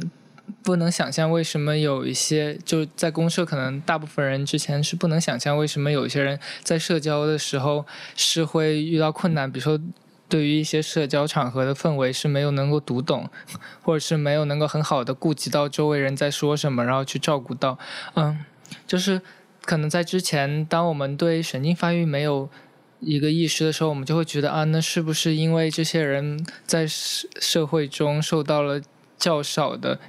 [0.61, 7.83] 不能想象为什么有一些就在公社可能大部分人之前是不能想象为什么有一些人在社交的时候
[8.15, 9.79] 是会遇到困难，比如说。
[10.29, 13.29] 对于一些社交场合的氛围是没有能够读懂，
[13.81, 17.77] 或者是没有能够很好的顾及到周围人在说什么，然后去照顾到，
[18.15, 18.43] 嗯，
[18.85, 19.21] 就是
[19.63, 22.49] 可能在之前，当我们对神经发育没有
[22.99, 28.81] 一个意识的时候，我们就会觉得啊，那是不是因为这些人在社社会中受到了
[29.17, 29.99] 较少的，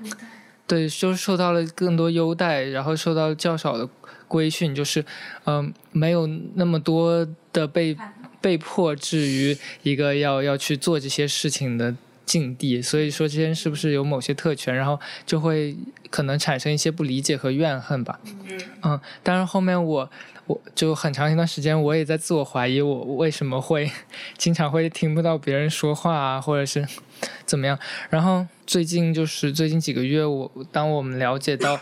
[0.66, 3.88] 对，就是受到了更多优待，然后受到较少的
[4.26, 5.04] 规训，就是
[5.44, 7.96] 嗯、没有那么多的被
[8.40, 15.77] 被迫置于一个要要去做这些事情的境地，所以说这些人是不是有某些特权，然后就会
[16.11, 18.20] 可能产生一些不理解和怨恨吧。
[18.83, 20.11] 嗯，当然后面我
[20.46, 23.90] 我就很长一段时间我也在自我怀疑，我为什么会
[24.37, 26.87] 经常会听不到别人说话啊，或者是
[27.46, 27.79] 怎么样。
[28.11, 31.81] 然后最近就是最近几个月，我当我们了解到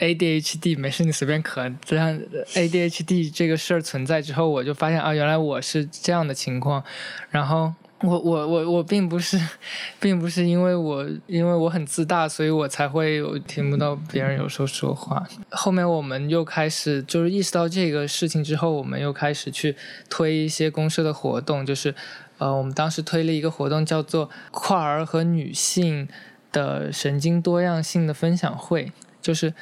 [0.00, 1.72] ADHD 没事，你随便咳。
[1.84, 2.18] 这样
[2.54, 6.82] ADHD 这个事儿存在之后，我就发现啊，原来我是这样的情况。
[7.28, 9.38] 然后我我我我并不是，
[10.00, 15.22] 并不是因为我因为我很自大，所以我才会有听不到别人有时候说话。
[15.50, 19.76] 后面我们又开始就是意识到这个事情之后，我们又开始去
[20.08, 21.94] 推一些公社的活动，就是
[22.38, 26.08] 呃，我们当时推了一个活动叫做跨儿和女性
[26.50, 29.52] 的神经多样性的分享会，就是。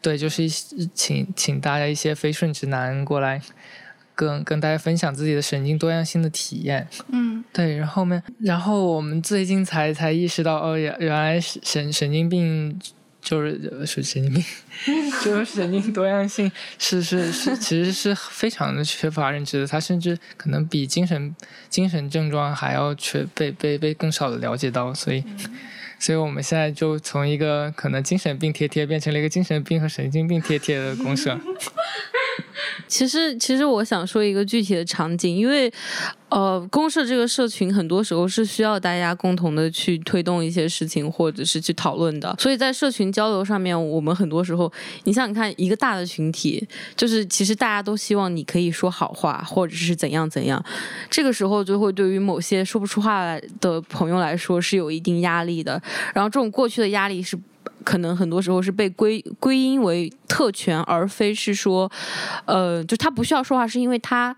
[0.00, 0.48] 对，就是一
[0.94, 3.40] 请请大家一些非顺直男过来
[4.14, 6.86] 跟跟大家分享自己的神经多样性的体验。
[7.08, 12.78] 嗯，对，然后后面，然后我们最近才才意识到，哦，原原来是神神经病
[13.20, 14.44] 就是呃是神经病，
[15.24, 21.34] 就是神经多样性是是是，其实是非常的缺乏认知的，它甚至可能比精神
[21.68, 25.24] 精神症状还要缺被被被更少的了解到，所以。
[25.98, 31.38] 所以我们现在就从一个可能精神病贴贴变成了一个精神病和神经病贴贴的公社。
[32.86, 35.70] 其实，其实我想说一个具体的场景，因为，
[36.28, 42.34] 呃，公社这个社群很多时候是需要大家共同的去推动一些事情，或者是去讨论的。
[42.38, 44.72] 所以在社群交流上面，我们很多时候，
[45.04, 50.62] 你想想看，一个大的群体，就是其实大家都希望你可以说好话，或者是怎样怎样。
[51.10, 55.80] 这个时候就会对于某些说不出话来的朋友来说是有一定压力的。
[56.14, 57.38] 然后这种过去的压力是。
[57.84, 61.90] 可能很多时候是被归归因为特权，而非是说，
[62.44, 64.36] 呃，就他不需要说话，是因为他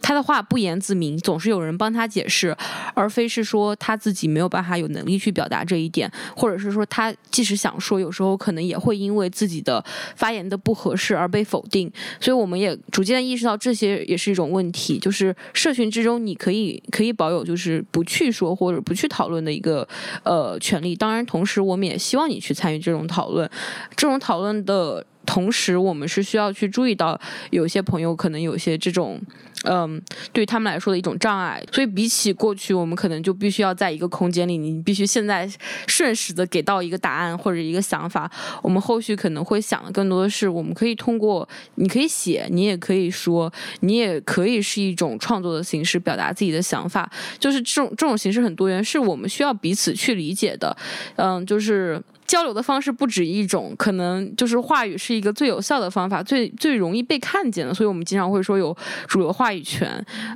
[0.00, 2.56] 他的话不言自明，总是有人帮他解释，
[2.94, 9.84] 而非是说他自己没有办法有能力去表达这一点，或者是说他即使想说，有时候可能也会因为自己的
[10.16, 11.90] 发言的不合适而被否定。
[12.20, 19.86] 所以我们也逐渐意识到这些也是一种问题，就是社群之中你可以可以保有就是不去说或者不去讨论的一个
[20.22, 20.96] 呃权利。
[20.96, 23.48] 当然，同时我们也希望你去参与这种讨论，
[23.96, 25.04] 这种讨论的。
[25.26, 29.20] 同时，我们是需要去注意到，有些朋友可能有些这种，
[29.64, 30.00] 嗯，
[30.32, 31.62] 对他们来说的一种障碍。
[31.72, 35.50] 所以，比起过去，我们可能就必须要在一个空间里，你必须现在
[35.86, 38.30] 瞬时的给到一个答案或者一个想法。
[38.62, 47.10] 我们后续可能会想的更多的是，我们可以通过，你可以写，你也可以说，你也可以是一种创作的形式表达自己的想法。
[47.38, 50.76] 就是这种这种形式很多元，是我们需要彼此去理解的。
[51.16, 52.00] 嗯，就是。
[52.28, 59.88] 交流的方式不止一种，可能就是话语是一个最有效的方法，最最容易被看见的，所以我们经常会说有主流话语权。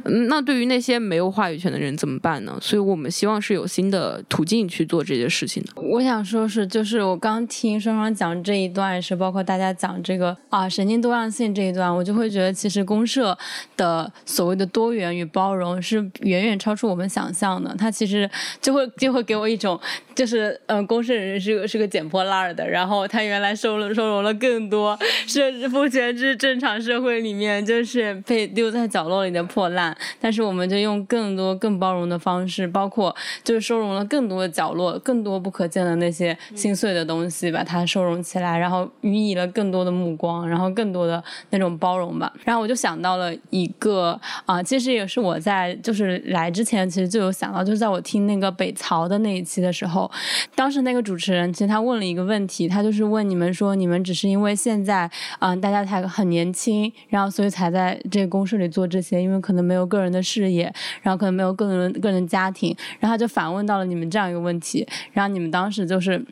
[0.04, 2.58] 嗯，那对于那些没有话语权的人怎么办呢？
[2.62, 5.82] 所以我们希望是有新的途径去做这些事情的。
[5.82, 13.36] 我想说是，就是我刚听双双讲这一段是，包括大家讲这个啊神经多样性这一段，我就会觉得其实公社
[13.76, 17.74] 的所谓的多元与包容是远远超出我们想象的。
[17.78, 18.28] 它其实
[18.62, 19.78] 就会就会给我一种，
[20.14, 33.14] 就是呃公社人是个是个捡破烂的，然后他原来收了收容了更多甚至不全是正常社会里面就是被丢在角落里的破烂，但是我们就用更多更包容的方式，包括
[33.44, 42.32] 就是收容了更多的角落，更多不可见的那些心碎的东西，把它收容起来，然后予以了更多的目光，然后更多的那种包容吧。
[42.44, 50.10] 然后我就想到了一个啊、其实也是我在就是来之前其实就有想到，就是在我听那个北曹的那一期的时候，
[50.54, 66.22] 当时那个主持人其实他问了一个问题，他就是问你们说，你们只是因为现在啊、大家才很年轻，然后所以才在这个公社里做这些，因为可能没有个人的事业，然后可能没有个人个人家庭，然后他就反问到了你们这样一个问题，然后你们当时就是。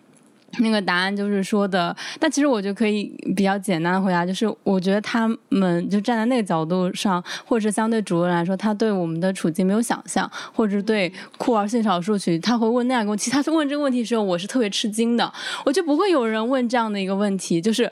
[0.58, 3.04] 那个答案就是说的，但其实我就可以
[3.36, 13.30] 比较简单的回答，就是我觉得他们就站在那个角度上，或者是相对主流来说，他对我们的处境没有想象，或者是对酷儿性少数群，他会问那样一个问题。
[13.30, 15.32] 他问这个问题的时候，我是特别吃惊的，
[15.64, 17.90] 我就不会有人问这样的一个问题，就是。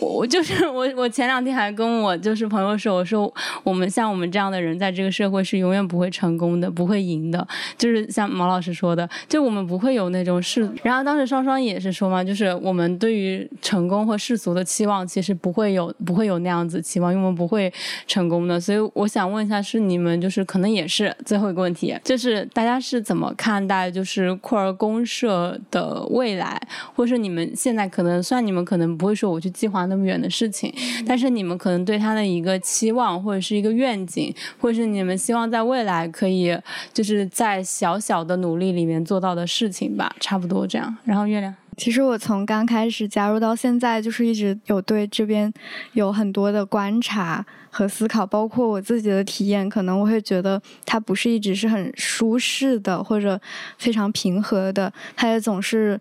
[0.00, 3.32] 我就是我， 我前两天还跟我就是朋友说，我说
[3.62, 7.46] 我们像我们这样的人，在这个社会是永远不会成功的，不会赢的。
[7.76, 10.68] 就是像毛老师说的，就我们不会有那种世。
[10.82, 17.72] 然后当时双双也是说嘛，就是我们对于成功或世俗的期望，其实不会有不会有那样子期望，因为我们不会
[18.06, 18.58] 成功的。
[18.60, 26.60] 所以我想问一下，是你们就是可能也是最后一个问题，就是大家是怎么看待就是库尔公社的未来，
[26.94, 29.89] 或是你们现在可能虽然你们可能不会说我去计划。
[29.90, 30.72] 那么远的事情，
[31.06, 36.56] 但是你们可能对他的一个期望或者是一个愿景，或者是你们希望在未来可以
[36.94, 40.96] 就是在小小的努力里面做到的事情吧，差不多这样。
[41.04, 45.52] 然后月亮，其实我从刚开始加入到现在，就是一直有对这边
[45.92, 53.40] 有很多的观察和思考，包括我自己的体验，可能我会觉得它不是一直是很舒适的或者
[53.76, 56.00] 非常平和的，它也总是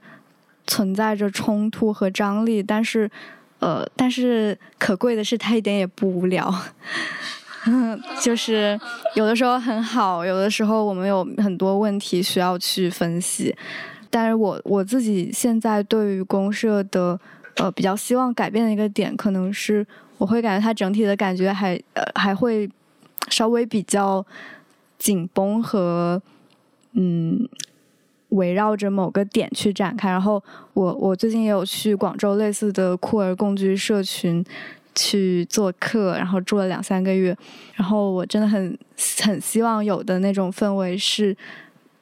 [0.68, 3.10] 存在着冲突和张力，但是。
[3.60, 6.54] 呃，但是可贵的是，它一点也不无聊，
[8.22, 8.80] 就是
[9.16, 13.56] 有的时候很好，有的时候我们有很多问题需要去分析。
[14.10, 17.20] 但是我我自己现在对于公社的
[17.58, 19.86] 呃比较希望改变的一个点，可能是
[20.18, 22.70] 我会感觉它整体的感觉还呃还会
[23.30, 24.26] 稍微比较
[24.98, 26.22] 紧绷和
[26.94, 27.48] 嗯。
[28.30, 30.42] 围绕着某个点去展开，然后
[30.74, 34.46] 我我最近也有去广州类似的酷儿共居社群
[34.94, 37.36] 去做客，然后住了两三个月，
[37.74, 38.78] 然后我真的很
[39.24, 41.36] 很希望有的那种氛围是，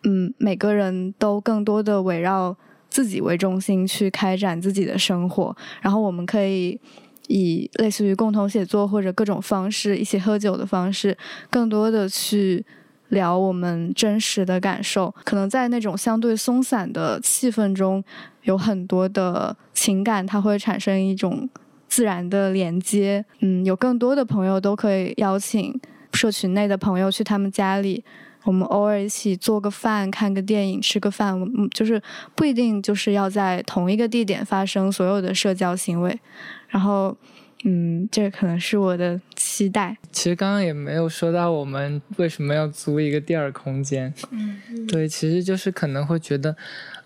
[0.03, 2.55] 嗯，每个人都更多的围绕
[2.89, 6.79] 自己为中心去开展自己的生活，然后我们可以
[7.27, 11.17] 以类似于共同写作或者各种方式一起喝酒的方式，
[11.49, 12.65] 更多的去。
[13.09, 18.03] 聊我们真实的感受，可能在那种相对松散的气氛中，
[18.43, 21.49] 有很多的情感，它会产生一种
[21.87, 23.23] 自然的连接。
[23.39, 25.79] 嗯，有更多的朋友都可以邀请
[26.13, 28.03] 社群内的朋友去他们家里，
[28.43, 32.01] 我们偶尔一起做个饭、看个电影、吃个饭，嗯，就是
[32.35, 36.19] 不一定就是要在同一个地点发生所有的社交行为，
[36.67, 37.15] 然后。
[37.63, 39.97] 嗯，这可能是我的期待。
[40.11, 44.13] 其实刚刚也没有说到我们为什么要租一个第二空间。
[44.31, 46.55] 嗯，对，其实就是可能会觉得，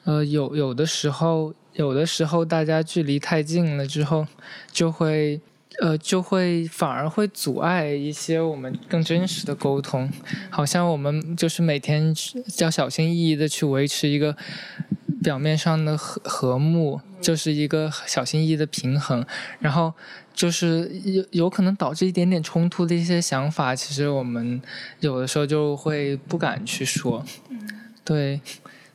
[0.04, 4.28] 呃，有有的时候，有的时候大家距离太近了之后，
[4.72, 5.39] 就会，
[5.80, 10.12] 呃，就会反而会阻碍一些我们更真实的沟通。
[10.49, 12.14] 好像我们就是每天
[12.60, 14.36] 要小心翼翼的去维持一个
[15.24, 19.26] 表面上的和和睦，就是一个小心翼翼的平衡，
[19.59, 19.93] 然后。
[20.34, 24.59] 就是有有可能导致一点点冲突的一些想法，其实我们
[25.01, 27.24] 有的时候就会不敢去说，
[28.05, 28.39] 对，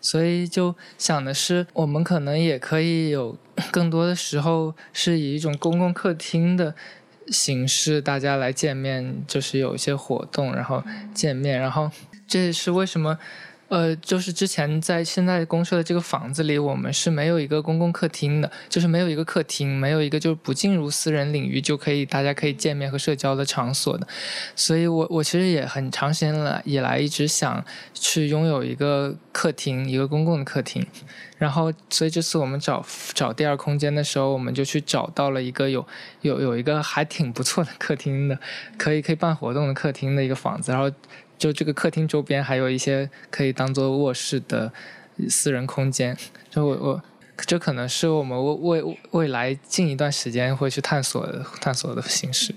[0.00, 3.36] 所以就想的是，我们可能也可以有
[3.70, 6.74] 更多的时候是以一种公共客厅的
[7.28, 11.90] 形式，大家来见面，就是有一些活动，然后见面，然后
[12.26, 13.18] 这也是为什么。
[13.68, 24.06] 呃，就是之前在现在公社的这个房子里，我们是没有一个公共客厅的，就是没有一个客厅，没有一个就是不进入私人领域就可以大家可以见面和社交的场所的。
[24.54, 30.86] 所以我我其实也很长时间了以来一直想去拥有一个客厅，一个公共的客厅。
[31.38, 35.86] 然后，所以这次我们找找第二空间的时候，我们就去找到了一个有
[36.22, 38.38] 有有一个还挺不错的客厅的，
[38.78, 40.90] 可以可以办活动的客厅的一个房子，然后。
[41.38, 44.72] 就这个客厅周边还有一些可以当做卧室的
[45.28, 46.16] 私人空间，
[46.50, 47.02] 就我我
[47.46, 51.26] 这可能是我们未未未来近一段时间会去探索
[51.60, 52.54] 探索的形式。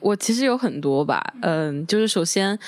[0.00, 2.58] 我其实有很多吧，嗯，就是首先。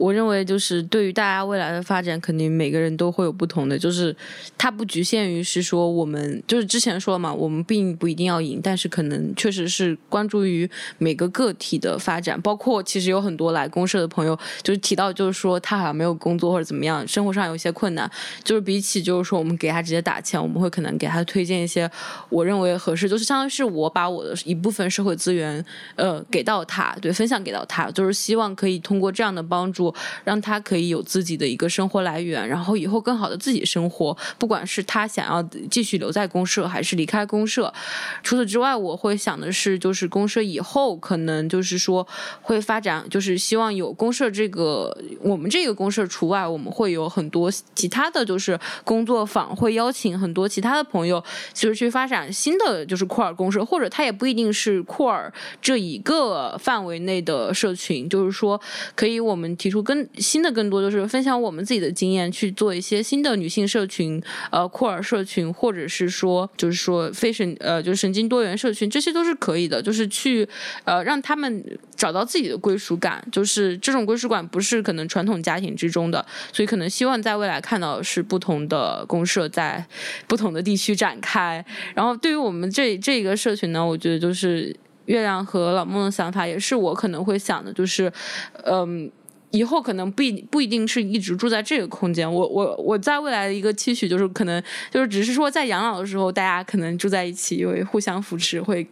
[0.00, 3.78] 我认为，就是对于大家未来的发展，肯定每个人都会有不同的。
[3.78, 4.16] 就是
[4.56, 12.40] 它不局限于是说我们，就是之前说嘛，我们并不一定要赢，但是可能确实是关注于每个个体的发展。
[12.40, 18.10] 包括其实有很多来公社的朋友，就是提到就是说他好像没有工作或者怎么样，生活上有一些困难。
[18.42, 21.90] 就是比起就是说我们给他直接打钱，我们会可能给他推荐一些
[22.30, 25.62] 我认为合适，就是相当于是我把我的一部分社会资源
[25.96, 29.89] 呃给到他，对，分享给到他，就是希望可以通过这样的帮助。
[30.24, 34.16] 让他可以有自己的一个生活来源，然后以后更好的自己生活。
[34.38, 37.72] 不管是他想要继续留在公社，还是离开公社。
[38.22, 42.06] 除此之外，我会想的是，就是公社以后可能就是说
[42.40, 51.22] 会发展，就是希望有公社这个我们这个公社除外，我们会有很多其他的就是工作坊，会邀请很多其他的朋友，
[51.52, 58.60] 就是去发展新的就是库尔公社，或者他也不一定是库尔这一个范围内的社群，就是说
[58.94, 59.79] 可以我们提出。
[59.80, 70.46] 出更新的更多，就是分享我们自己的经验，去做一些新的女性社群，呃，库尔社群，或者是说，就是说非神，呃，就是神经多元社群，这些都是可以的，就是去
[70.84, 71.64] 呃让他们
[71.96, 79.84] 找到自己的归属感，就是这种归属感不是可能传统家庭之中的，所以可能希望在未来看到是不同的公社在
[80.26, 81.64] 不同的地区展开。
[81.94, 84.74] 然后对于我们这这一个社群呢，我觉得就是
[85.06, 88.12] 月亮和老孟的想法，也是我可能会想的，就是
[88.64, 89.10] 嗯。
[89.50, 98.86] 以后可能不一不一定是一直住在这个空间，我我我在未来的一个期许就是可能就是只是说在养老的时候大家可能住在一起，因为互相扶持会。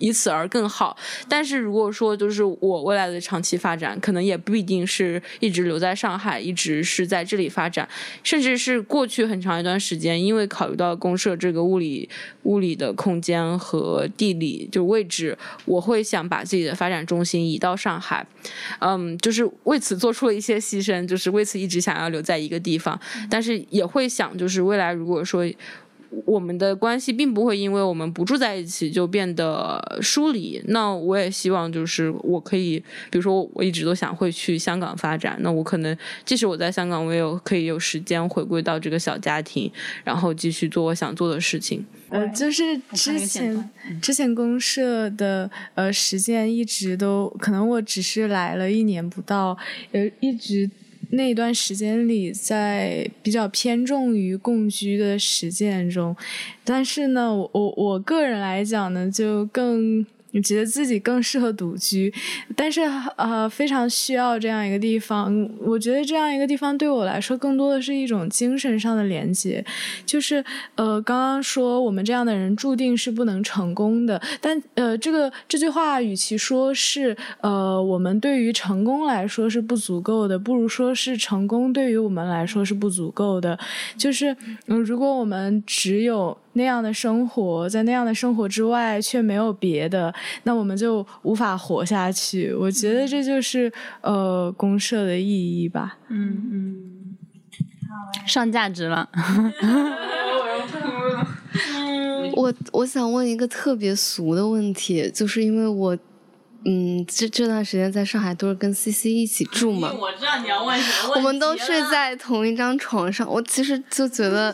[0.00, 0.96] 以此而更好，
[1.28, 7.88] 但是如果说就是我未来的长期发展，可能也不一定是一直留在上海，一直是在这里发展，
[8.24, 12.08] 甚至是过去很长一段时间，因为考虑到公社这个物理
[12.44, 15.36] 物理的空间和地理就位置，
[15.66, 18.26] 我会想把自己的发展中心移到上海，
[18.80, 22.98] 嗯，就是为此做出了一些牺牲，就是为此一直想要留在一个地方，
[23.28, 25.46] 但是也会想，就是未来如果说。
[26.24, 30.60] 我们的关系并不会因为我们不住在一起就变得疏离。
[30.66, 32.78] 那我也希望，就是我可以，
[33.10, 35.36] 比如说，我一直都想会去香港发展。
[35.40, 39.70] 那我可能，即使我在香港，我也有可以有时间回归到这个小家庭，
[40.04, 41.84] 然后继续做我想做的事情。
[42.08, 43.70] 呃，就是之前
[44.02, 49.56] 之前公社的呃实践一直都可能我只是来了一年不到，
[49.92, 50.68] 呃，一直。
[51.10, 56.16] 那段时间里，在比较偏重于共居的实践中，
[56.64, 60.06] 但是呢，我我我个人来讲呢，就更。
[60.32, 62.12] 你觉得自己更适合独居，
[62.54, 62.82] 但是
[63.16, 65.48] 呃非常需要这样一个地方。
[65.60, 69.64] 我觉得这样一个地方对我来说，更多的是一种精神上的连接。
[70.06, 70.44] 就是
[70.76, 83.58] 呃刚刚说我们这样的人注定是不能成功的，但呃这个这句话与其说是呃我们对于成功来说是不足够的，不如说是成功对于我们来说是不足够的。
[83.96, 92.52] 就是嗯如果我们只有那样的生活，在那样的生活之外却没有别的，那我们就无法活下去。
[92.52, 95.96] 我觉得这就是呃公社的意义吧。
[96.08, 97.16] 嗯嗯，
[98.26, 99.08] 上价值了。
[102.34, 105.96] 我我想问一个特别俗的问题，就是因为我
[106.64, 109.92] 嗯这这段时间在上海都是跟 C C 一起住嘛。
[109.92, 111.26] 我知道你要问什么问题。
[111.26, 114.52] 我们都睡在同一张床上，我其实就觉得。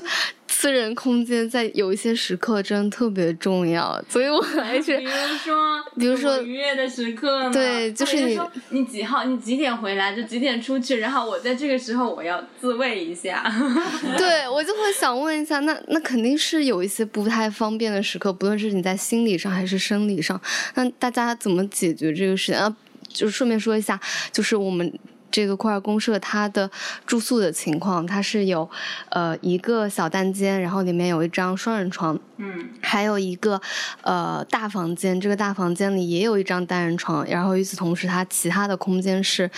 [0.66, 8.36] 私人空间在有一些时刻真的特别重要，所以我还 是 比如说，比如说愉悦的时刻，对，就是你
[8.70, 13.44] 你几号，你几点回来就几点出去，然后我在这个时候我要自慰一下。
[14.18, 20.40] 对，我就会想问一下，那那肯定是有一些不太方便的时刻，不论是你在心理上还是生理上，
[20.74, 22.76] 那大家怎么解决这个事情啊？
[23.08, 24.00] 就顺便说一下，
[24.32, 24.92] 就是我们。
[25.36, 26.70] 这个库尔公社它的
[27.04, 28.66] 住宿的情况，它是有，
[29.10, 33.60] 呃，一个小单间，然后里面有一张双人床，嗯，还有一个
[34.00, 39.50] 呃大房间，这个大房间里也有一张单人床，然后与此同时，它其他的空间是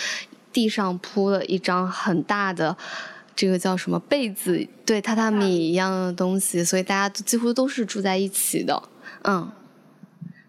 [0.51, 2.75] 地上铺了一张很大的
[3.33, 8.83] 这个叫什么被子，对，榻榻米一样的东西，所以大家几乎都是住在一起的，
[9.23, 9.49] 嗯，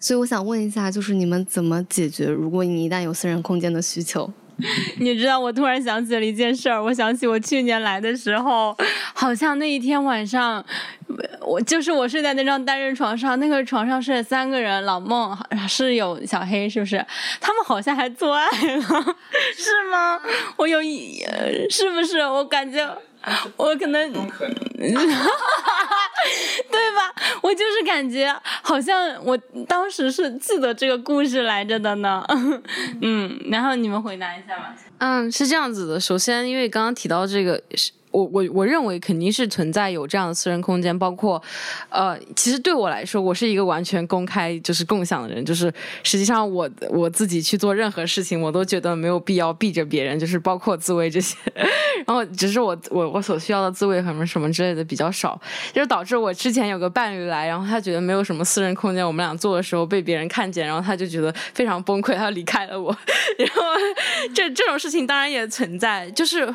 [0.01, 4.33] 所以我想问一下，就是你们怎么解决，如果你一旦有私人空间的需求？
[4.99, 6.83] 你知道，我突然想起了一件事儿。
[6.83, 8.77] 我想起我去年来的时候，
[9.15, 10.65] 好像那一天晚上，
[11.41, 15.37] 我就是我睡在那张单人床上，那个床上睡了三个人，老孟
[15.69, 17.05] 室友小黑，是不是？
[17.41, 18.83] 他们好像还做爱了，
[19.57, 20.21] 是吗？
[20.57, 21.25] 我有一，
[21.71, 22.19] 是不是？
[22.19, 22.87] 我感觉。
[23.57, 24.21] 我可能， 对
[26.97, 27.13] 吧？
[27.43, 29.37] 我就是感觉好像我
[29.69, 32.25] 当时是记得这个故事来着的呢。
[33.03, 34.75] 嗯，然后你们回答一下吧。
[34.99, 36.01] 嗯，是这样子的。
[36.01, 37.93] 首先，因为刚刚提到这个是。
[38.11, 41.41] 我我我认为肯定是存在有这样的私人空间，包括，
[41.89, 51.37] 呃，其实对我来说，我是一个完全公开就是共享的人，就是实际上我我自己去做任何事情，我都觉得没有必要避着别人，就是包括自慰这些，
[52.05, 55.41] 然后只是我我我所需要的自慰什么什么之类的比较少，
[55.73, 62.91] 就是导致我之前有个伴侣来，然后他觉得没有什么私人空间，我们俩做的时候被别人看见，然后他就觉得非常崩溃，他离开了我，
[63.39, 63.63] 然后
[64.35, 66.53] 这这种事情当然也存在，就是，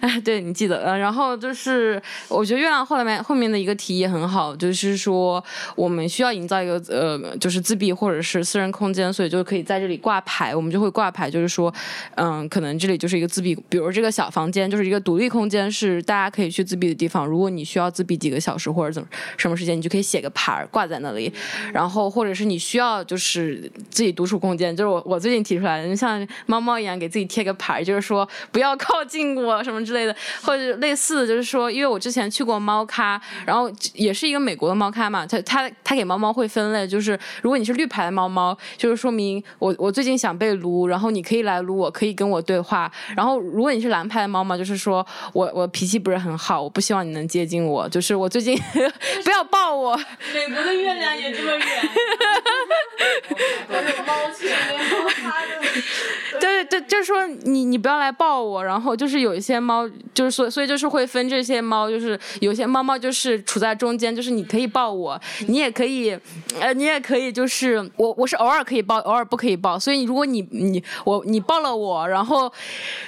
[0.00, 0.89] 哎，对你记得。
[0.96, 5.42] 然后就是我觉得月亮后面后面的一个提议很好，就是说
[5.74, 11.72] 我们需要营造一个呃，就是自闭或者是私人空间，所以就可以在这里挂牌，我们就会挂牌，就是说，
[12.14, 17.26] 嗯，可能这里就是一个自闭，比如这个小房间就是一个独立空间，是大家可以去自闭的地方。
[17.26, 21.32] 如果你需要自闭几个小时或者怎么什么时间，你就可以写个牌挂在那里，
[21.72, 48.58] 然后或者是你需要就是自己独处空间，就是我我最近提出来的，像猫猫一样给自己贴个牌，就是说不要靠近我什么之类的，或者类似的就是说，因为我之前去过猫咖，然后也是一个美国的猫咖嘛，它它它给猫猫会分类，就是如果你是绿牌的猫猫，就是说明我我最近想被撸，然后你可以来撸我，可以跟我对话，然后如果你是蓝牌的猫猫，就是说我我脾气不是很好，我不希望你能接近我，就是我最近
[49.24, 49.96] 不要抱我。
[50.34, 51.60] 美国的月亮也这么远。
[56.40, 66.16] 对对，就是说你你不要来抱我，然后就是有一些猫，就是所所以就是会分这些猫，就是有些猫猫就是处在中间，就是你可以抱我，你也可以，
[66.58, 72.52] 呃，你也可以就是我我是偶尔可以抱，偶尔不可以抱，所以如果你你我你抱了我，然后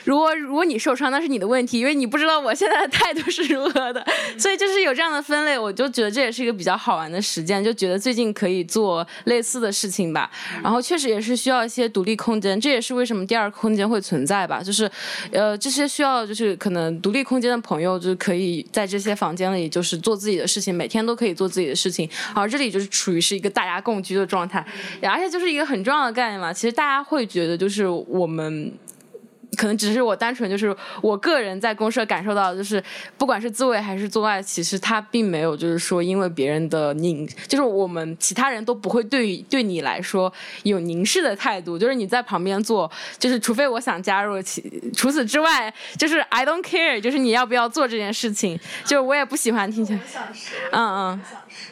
[0.05, 4.05] 如果如果你受伤，那是你的问题，因为你不知道我现在的态度是如何的，
[4.39, 10.31] 所以就是有这样的分类，我就觉得这也是一个比较好玩的实践，就觉得最近可以做类似的事情吧，
[10.63, 14.91] 然后确实也是需要一些独立空间，这也是为什么第二空间会存在吧，就是
[15.33, 24.65] 呃这些需要就是可能独立空间的朋友就可以在这些房间里就是做自己的事情，每天都可以做自己的事情，而这里就是处于是一个大家共居的状态，
[25.03, 28.73] 而且就是一个很重要的概念嘛，其实大家会觉得就是我们。
[29.57, 32.83] 可能只是我单纯就是我个人在公社感受到，就是
[33.19, 40.33] 不管是自慰还是做爱，其实他并没有就是说因为别人的凝，就是我们其他人都不会对对你来说
[40.63, 44.63] 有凝视的态度，就是你在旁边做，就是除非我想加入，其
[44.97, 50.01] 除此之外就是 I don't care，就是你要不要做这件事情，就是我也不喜欢听起来，
[50.73, 51.21] 嗯嗯，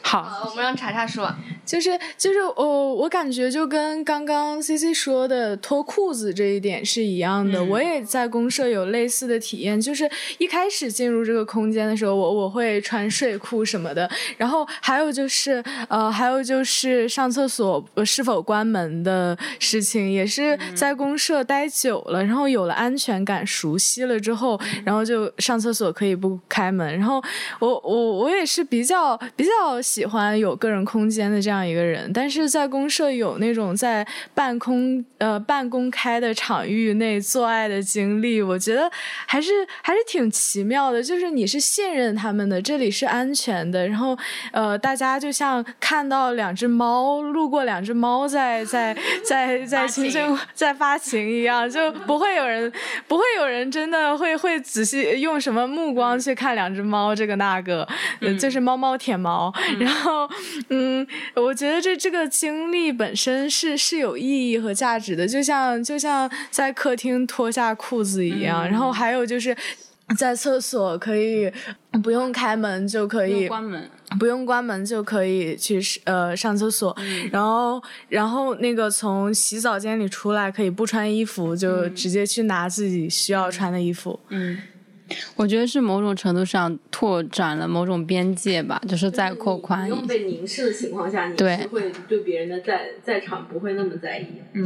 [0.02, 1.32] 好，我们让查查说，
[1.64, 7.62] 就是就是我我感觉就跟刚刚 C C 说的脱裤子这一点是一样的。
[7.62, 26.98] 我也在公社有类似的体验，就是一开始进入这个空间的时候，我我会穿睡裤什么的，然后还有就是呃，还有就是上厕所是否关门的事情，也是在公社待久了，然后有了安全感，熟悉了之后，然后就上厕所可以不开门。
[26.98, 27.22] 然后
[27.60, 37.60] 我我我也是比较比较喜欢有个人空间的这样一个人，但是在公社有那种在半空呃半公开的场域内做爱。
[37.70, 38.90] 的经历，我觉得
[39.26, 39.52] 还是
[39.82, 41.02] 还是挺奇妙的。
[41.02, 43.86] 就是你是信任他们的，这里是安全的。
[43.86, 44.16] 然后，
[44.50, 52.72] 呃，大家就像看到两只猫路过，两只猫在在 在在亲亲在发情一样，就不会有人
[53.06, 57.86] 不会有人真的会会仔细用什么目光去看两只猫这个那个，
[58.38, 59.52] 就是猫猫舔毛。
[59.78, 60.26] 然后，
[60.70, 67.50] 嗯，我觉得这这个经历本身是是有意义和价值的，就像就像在客厅脱。
[67.50, 69.54] 下裤子一样，然后还有就是
[70.16, 71.52] 在厕所可以
[72.00, 76.96] 不用开门就可以关门，不用关门就可以去呃上厕所，
[77.32, 84.20] 然后然后那个从洗澡间里出来可以不穿衣服就直接去拿自己需要穿的衣服。
[84.28, 84.56] 嗯，
[85.36, 89.82] 我觉得是某种程度上拓展了某种边界吧，就是在扩宽。
[89.88, 94.26] 不用被凝视的情况下，你是会对别人的在在场不会那么在意。
[94.54, 94.64] 嗯。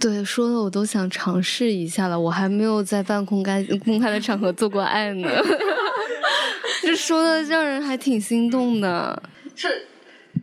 [0.00, 2.18] 对，说的我都想尝试一下了。
[2.18, 5.28] 我还没有在半公开公开的场合做过爱呢，
[6.82, 9.20] 这说的让人还挺心动的。
[9.56, 9.86] 是，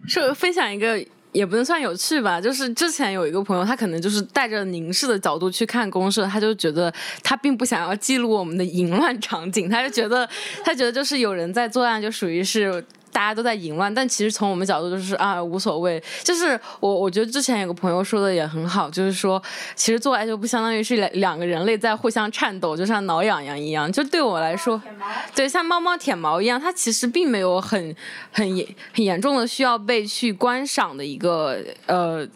[0.10, 1.01] 是分享一个
[1.36, 10.28] 也不能算有趣吧，就是之前有一个朋友，他可能就是带着凝视的角度去看公社，他就觉得他并不想要记录我们的淫乱场景，他就觉得
[10.64, 12.84] 他觉得就是有人在作案，就属于是。
[13.16, 16.03] 大家都在淫乱，但其实从我们角度就是啊无所谓。
[16.22, 19.41] 就是我我觉得之前有个朋友说的也很好，就是说
[19.74, 23.89] 其实做爱就不相当于是两两个人类在互相颤抖，就像挠痒痒一样。
[23.89, 24.82] 就对我来说，
[25.34, 27.95] 对像猫猫舔毛一样，它其实并没有很
[28.34, 32.28] 很严很严重的需要被去观赏的一个呃。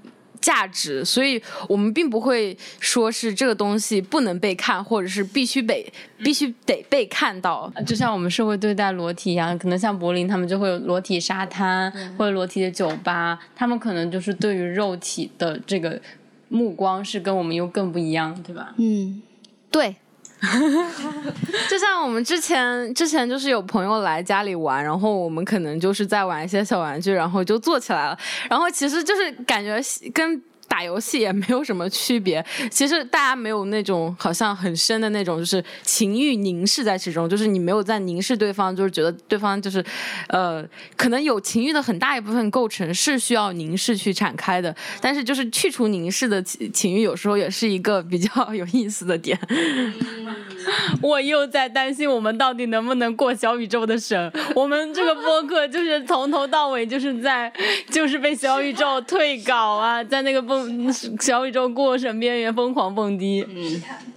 [0.41, 7.71] 价值，所以我们并不会说是这个东西不能被看，或者是必须被必须得被看到。
[7.85, 16.01] 就像我们社会对待裸体一样，可能像柏林他们就会有裸体沙滩或者裸体的酒吧，他们可能就是对于肉体的这个
[16.47, 18.73] 目光是跟我们又更不一样，对吧？
[18.77, 19.21] 嗯，
[19.69, 19.95] 对。
[21.69, 28.17] 就像我们之前之前就是有朋友来家里玩，然后我们可能就是在玩一些小玩具，然后就坐起来了，
[28.49, 29.79] 然后其实就是感觉
[30.13, 30.41] 跟。
[30.69, 32.45] 打游戏也没有什么区别。
[32.71, 39.83] 其实大家没有那种好像很深的那种，就是情欲凝视在其中，就是你没有在凝视对方，就是觉得对方就是，
[40.27, 40.63] 呃，
[40.95, 49.37] 可能有情欲的很大一部分构成是需要凝视去展开的，但是就是去除凝视的情情欲，有时候也是一个比较 有意思的点。
[51.01, 54.31] 我又在担心我们到底能不能过小宇宙的审。
[54.53, 57.51] 我们这个播客就是从头到尾就是在
[57.89, 60.58] 就是被小宇宙退稿啊，在那个播
[61.19, 63.45] 小宇宙过审边缘疯狂蹦迪。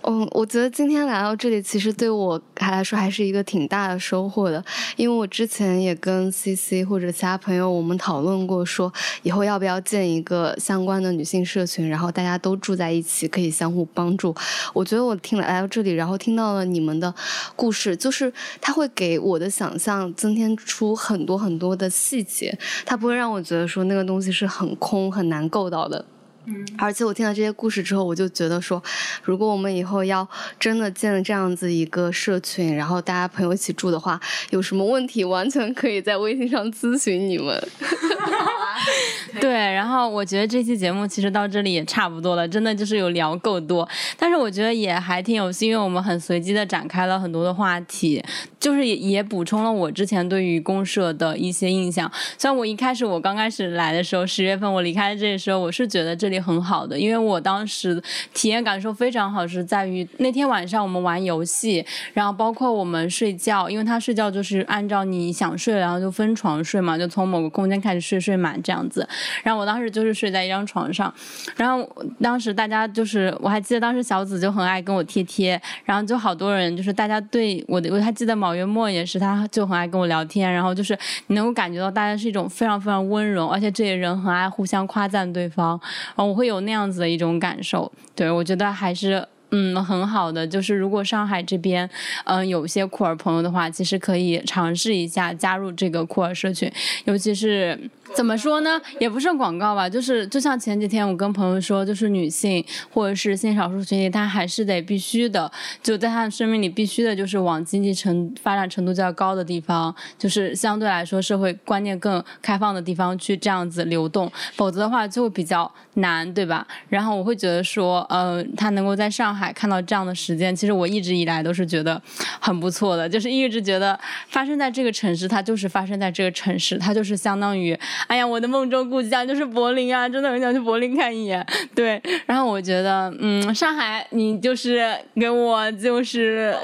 [0.03, 4.65] 嗯，我觉得今天来到这里，其实对我还来说还是一个挺大的收获的，
[4.97, 14.35] 因为我之前也跟 CC 或者其他朋友我们讨论过，说以后要不要建一个相关的女性社群，然后大家都住在一起，可以相互帮助。
[14.75, 17.15] 我觉得我听来到这里，然后听到了你们的
[17.55, 26.05] 故事，就是它会给我的想象增添出很多很多的细节，它不会让我觉得说那个东西是很空很难够到的。
[26.47, 28.83] 嗯，而且我听了这些故事之后，我就觉得说，
[29.23, 30.29] 如果我们以后要
[30.59, 34.21] 真的建了这样子一个社群，然后大家朋友一起住的话，
[34.51, 37.69] 有什么问题完全可以在微信上咨询你们。
[39.41, 48.23] 对，然后我觉得这期节目其实到这里也差不多了，真的就是有聊够多，但是我觉得也还挺有幸，因为我们很随机的展开了很多的话题，
[48.61, 52.11] 就是也也补充了我之前对于公社的一些印象。
[52.37, 58.03] 虽然我一开始我刚开始来的时候，十月份我离开这里时候，我是觉得这里很好的，因为我当时
[58.35, 69.09] 体验感受非常好，是在于那天晚上我们玩游戏，然后包括我们睡觉，因为他睡觉就是按照你想睡，然后就分床睡嘛，就从某个空间开始睡睡满这样子。
[69.43, 71.13] 然后我当时就是睡在一张床上，
[71.57, 71.89] 然后
[72.21, 89.27] 当时大家就是我还记得当时小紫就很爱跟我贴贴，然后就好多人就是大家对我的我还记得毛月末也是，他就很爱跟我聊天，然后就是你能够感觉到大家是一种非常非常温柔，而且这些人很爱互相夸赞对方，然后我会有那样子的一种感受，对我觉得还是。
[89.55, 91.89] 嗯，很好的，就是如果上海这边，
[92.25, 96.73] 嗯，有些酷儿朋友的话，其实可以尝试一下加入这个酷儿社群，
[97.05, 97.79] 尤其是
[98.15, 116.67] 怎么说呢，也不是广告吧，就是就像前几天我跟朋友说，就是女性或者是性少数群体，她还是得必须的，就在她的生命里必须的，就是往经济程发展程度较高的地方，就是相对来说社会观念更开放的地方去这样子流动，否则的话就会比较难，对吧？
[116.89, 119.42] 然后我会觉得说，呃，她能够在上海。
[119.51, 122.01] 看到这样的时间，其实我一直以来都是觉得
[122.39, 127.73] 很不错的，就是一直觉得发生在这个城市，它就是发生在这个城市，它就是相当于，
[128.09, 131.45] 哎呀，我的梦中故乡就是柏林啊，真的很想去柏林看一眼。
[131.75, 136.55] 对，然后我觉得，嗯，上海，你就是给我就是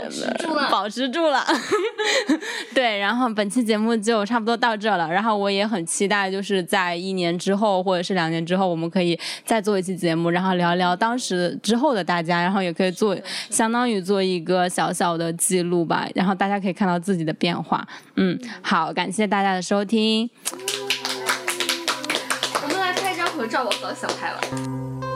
[0.70, 1.42] 保持住了，
[2.74, 12.67] 对，然后本期节目就差不多到这了，然后我也很期待，就是在一年之后或者是两年之后，我们可以再做一期节目，然后聊聊当时之后的大家，然后。
[12.68, 13.16] 也可以做，
[13.50, 17.86] 相当于做一个小小的记录吧，然后大家可以看到自己的变化。
[18.16, 20.28] 嗯，好，感谢大家的收听。
[22.62, 25.07] 我们来拍一张合照，我和小拍了。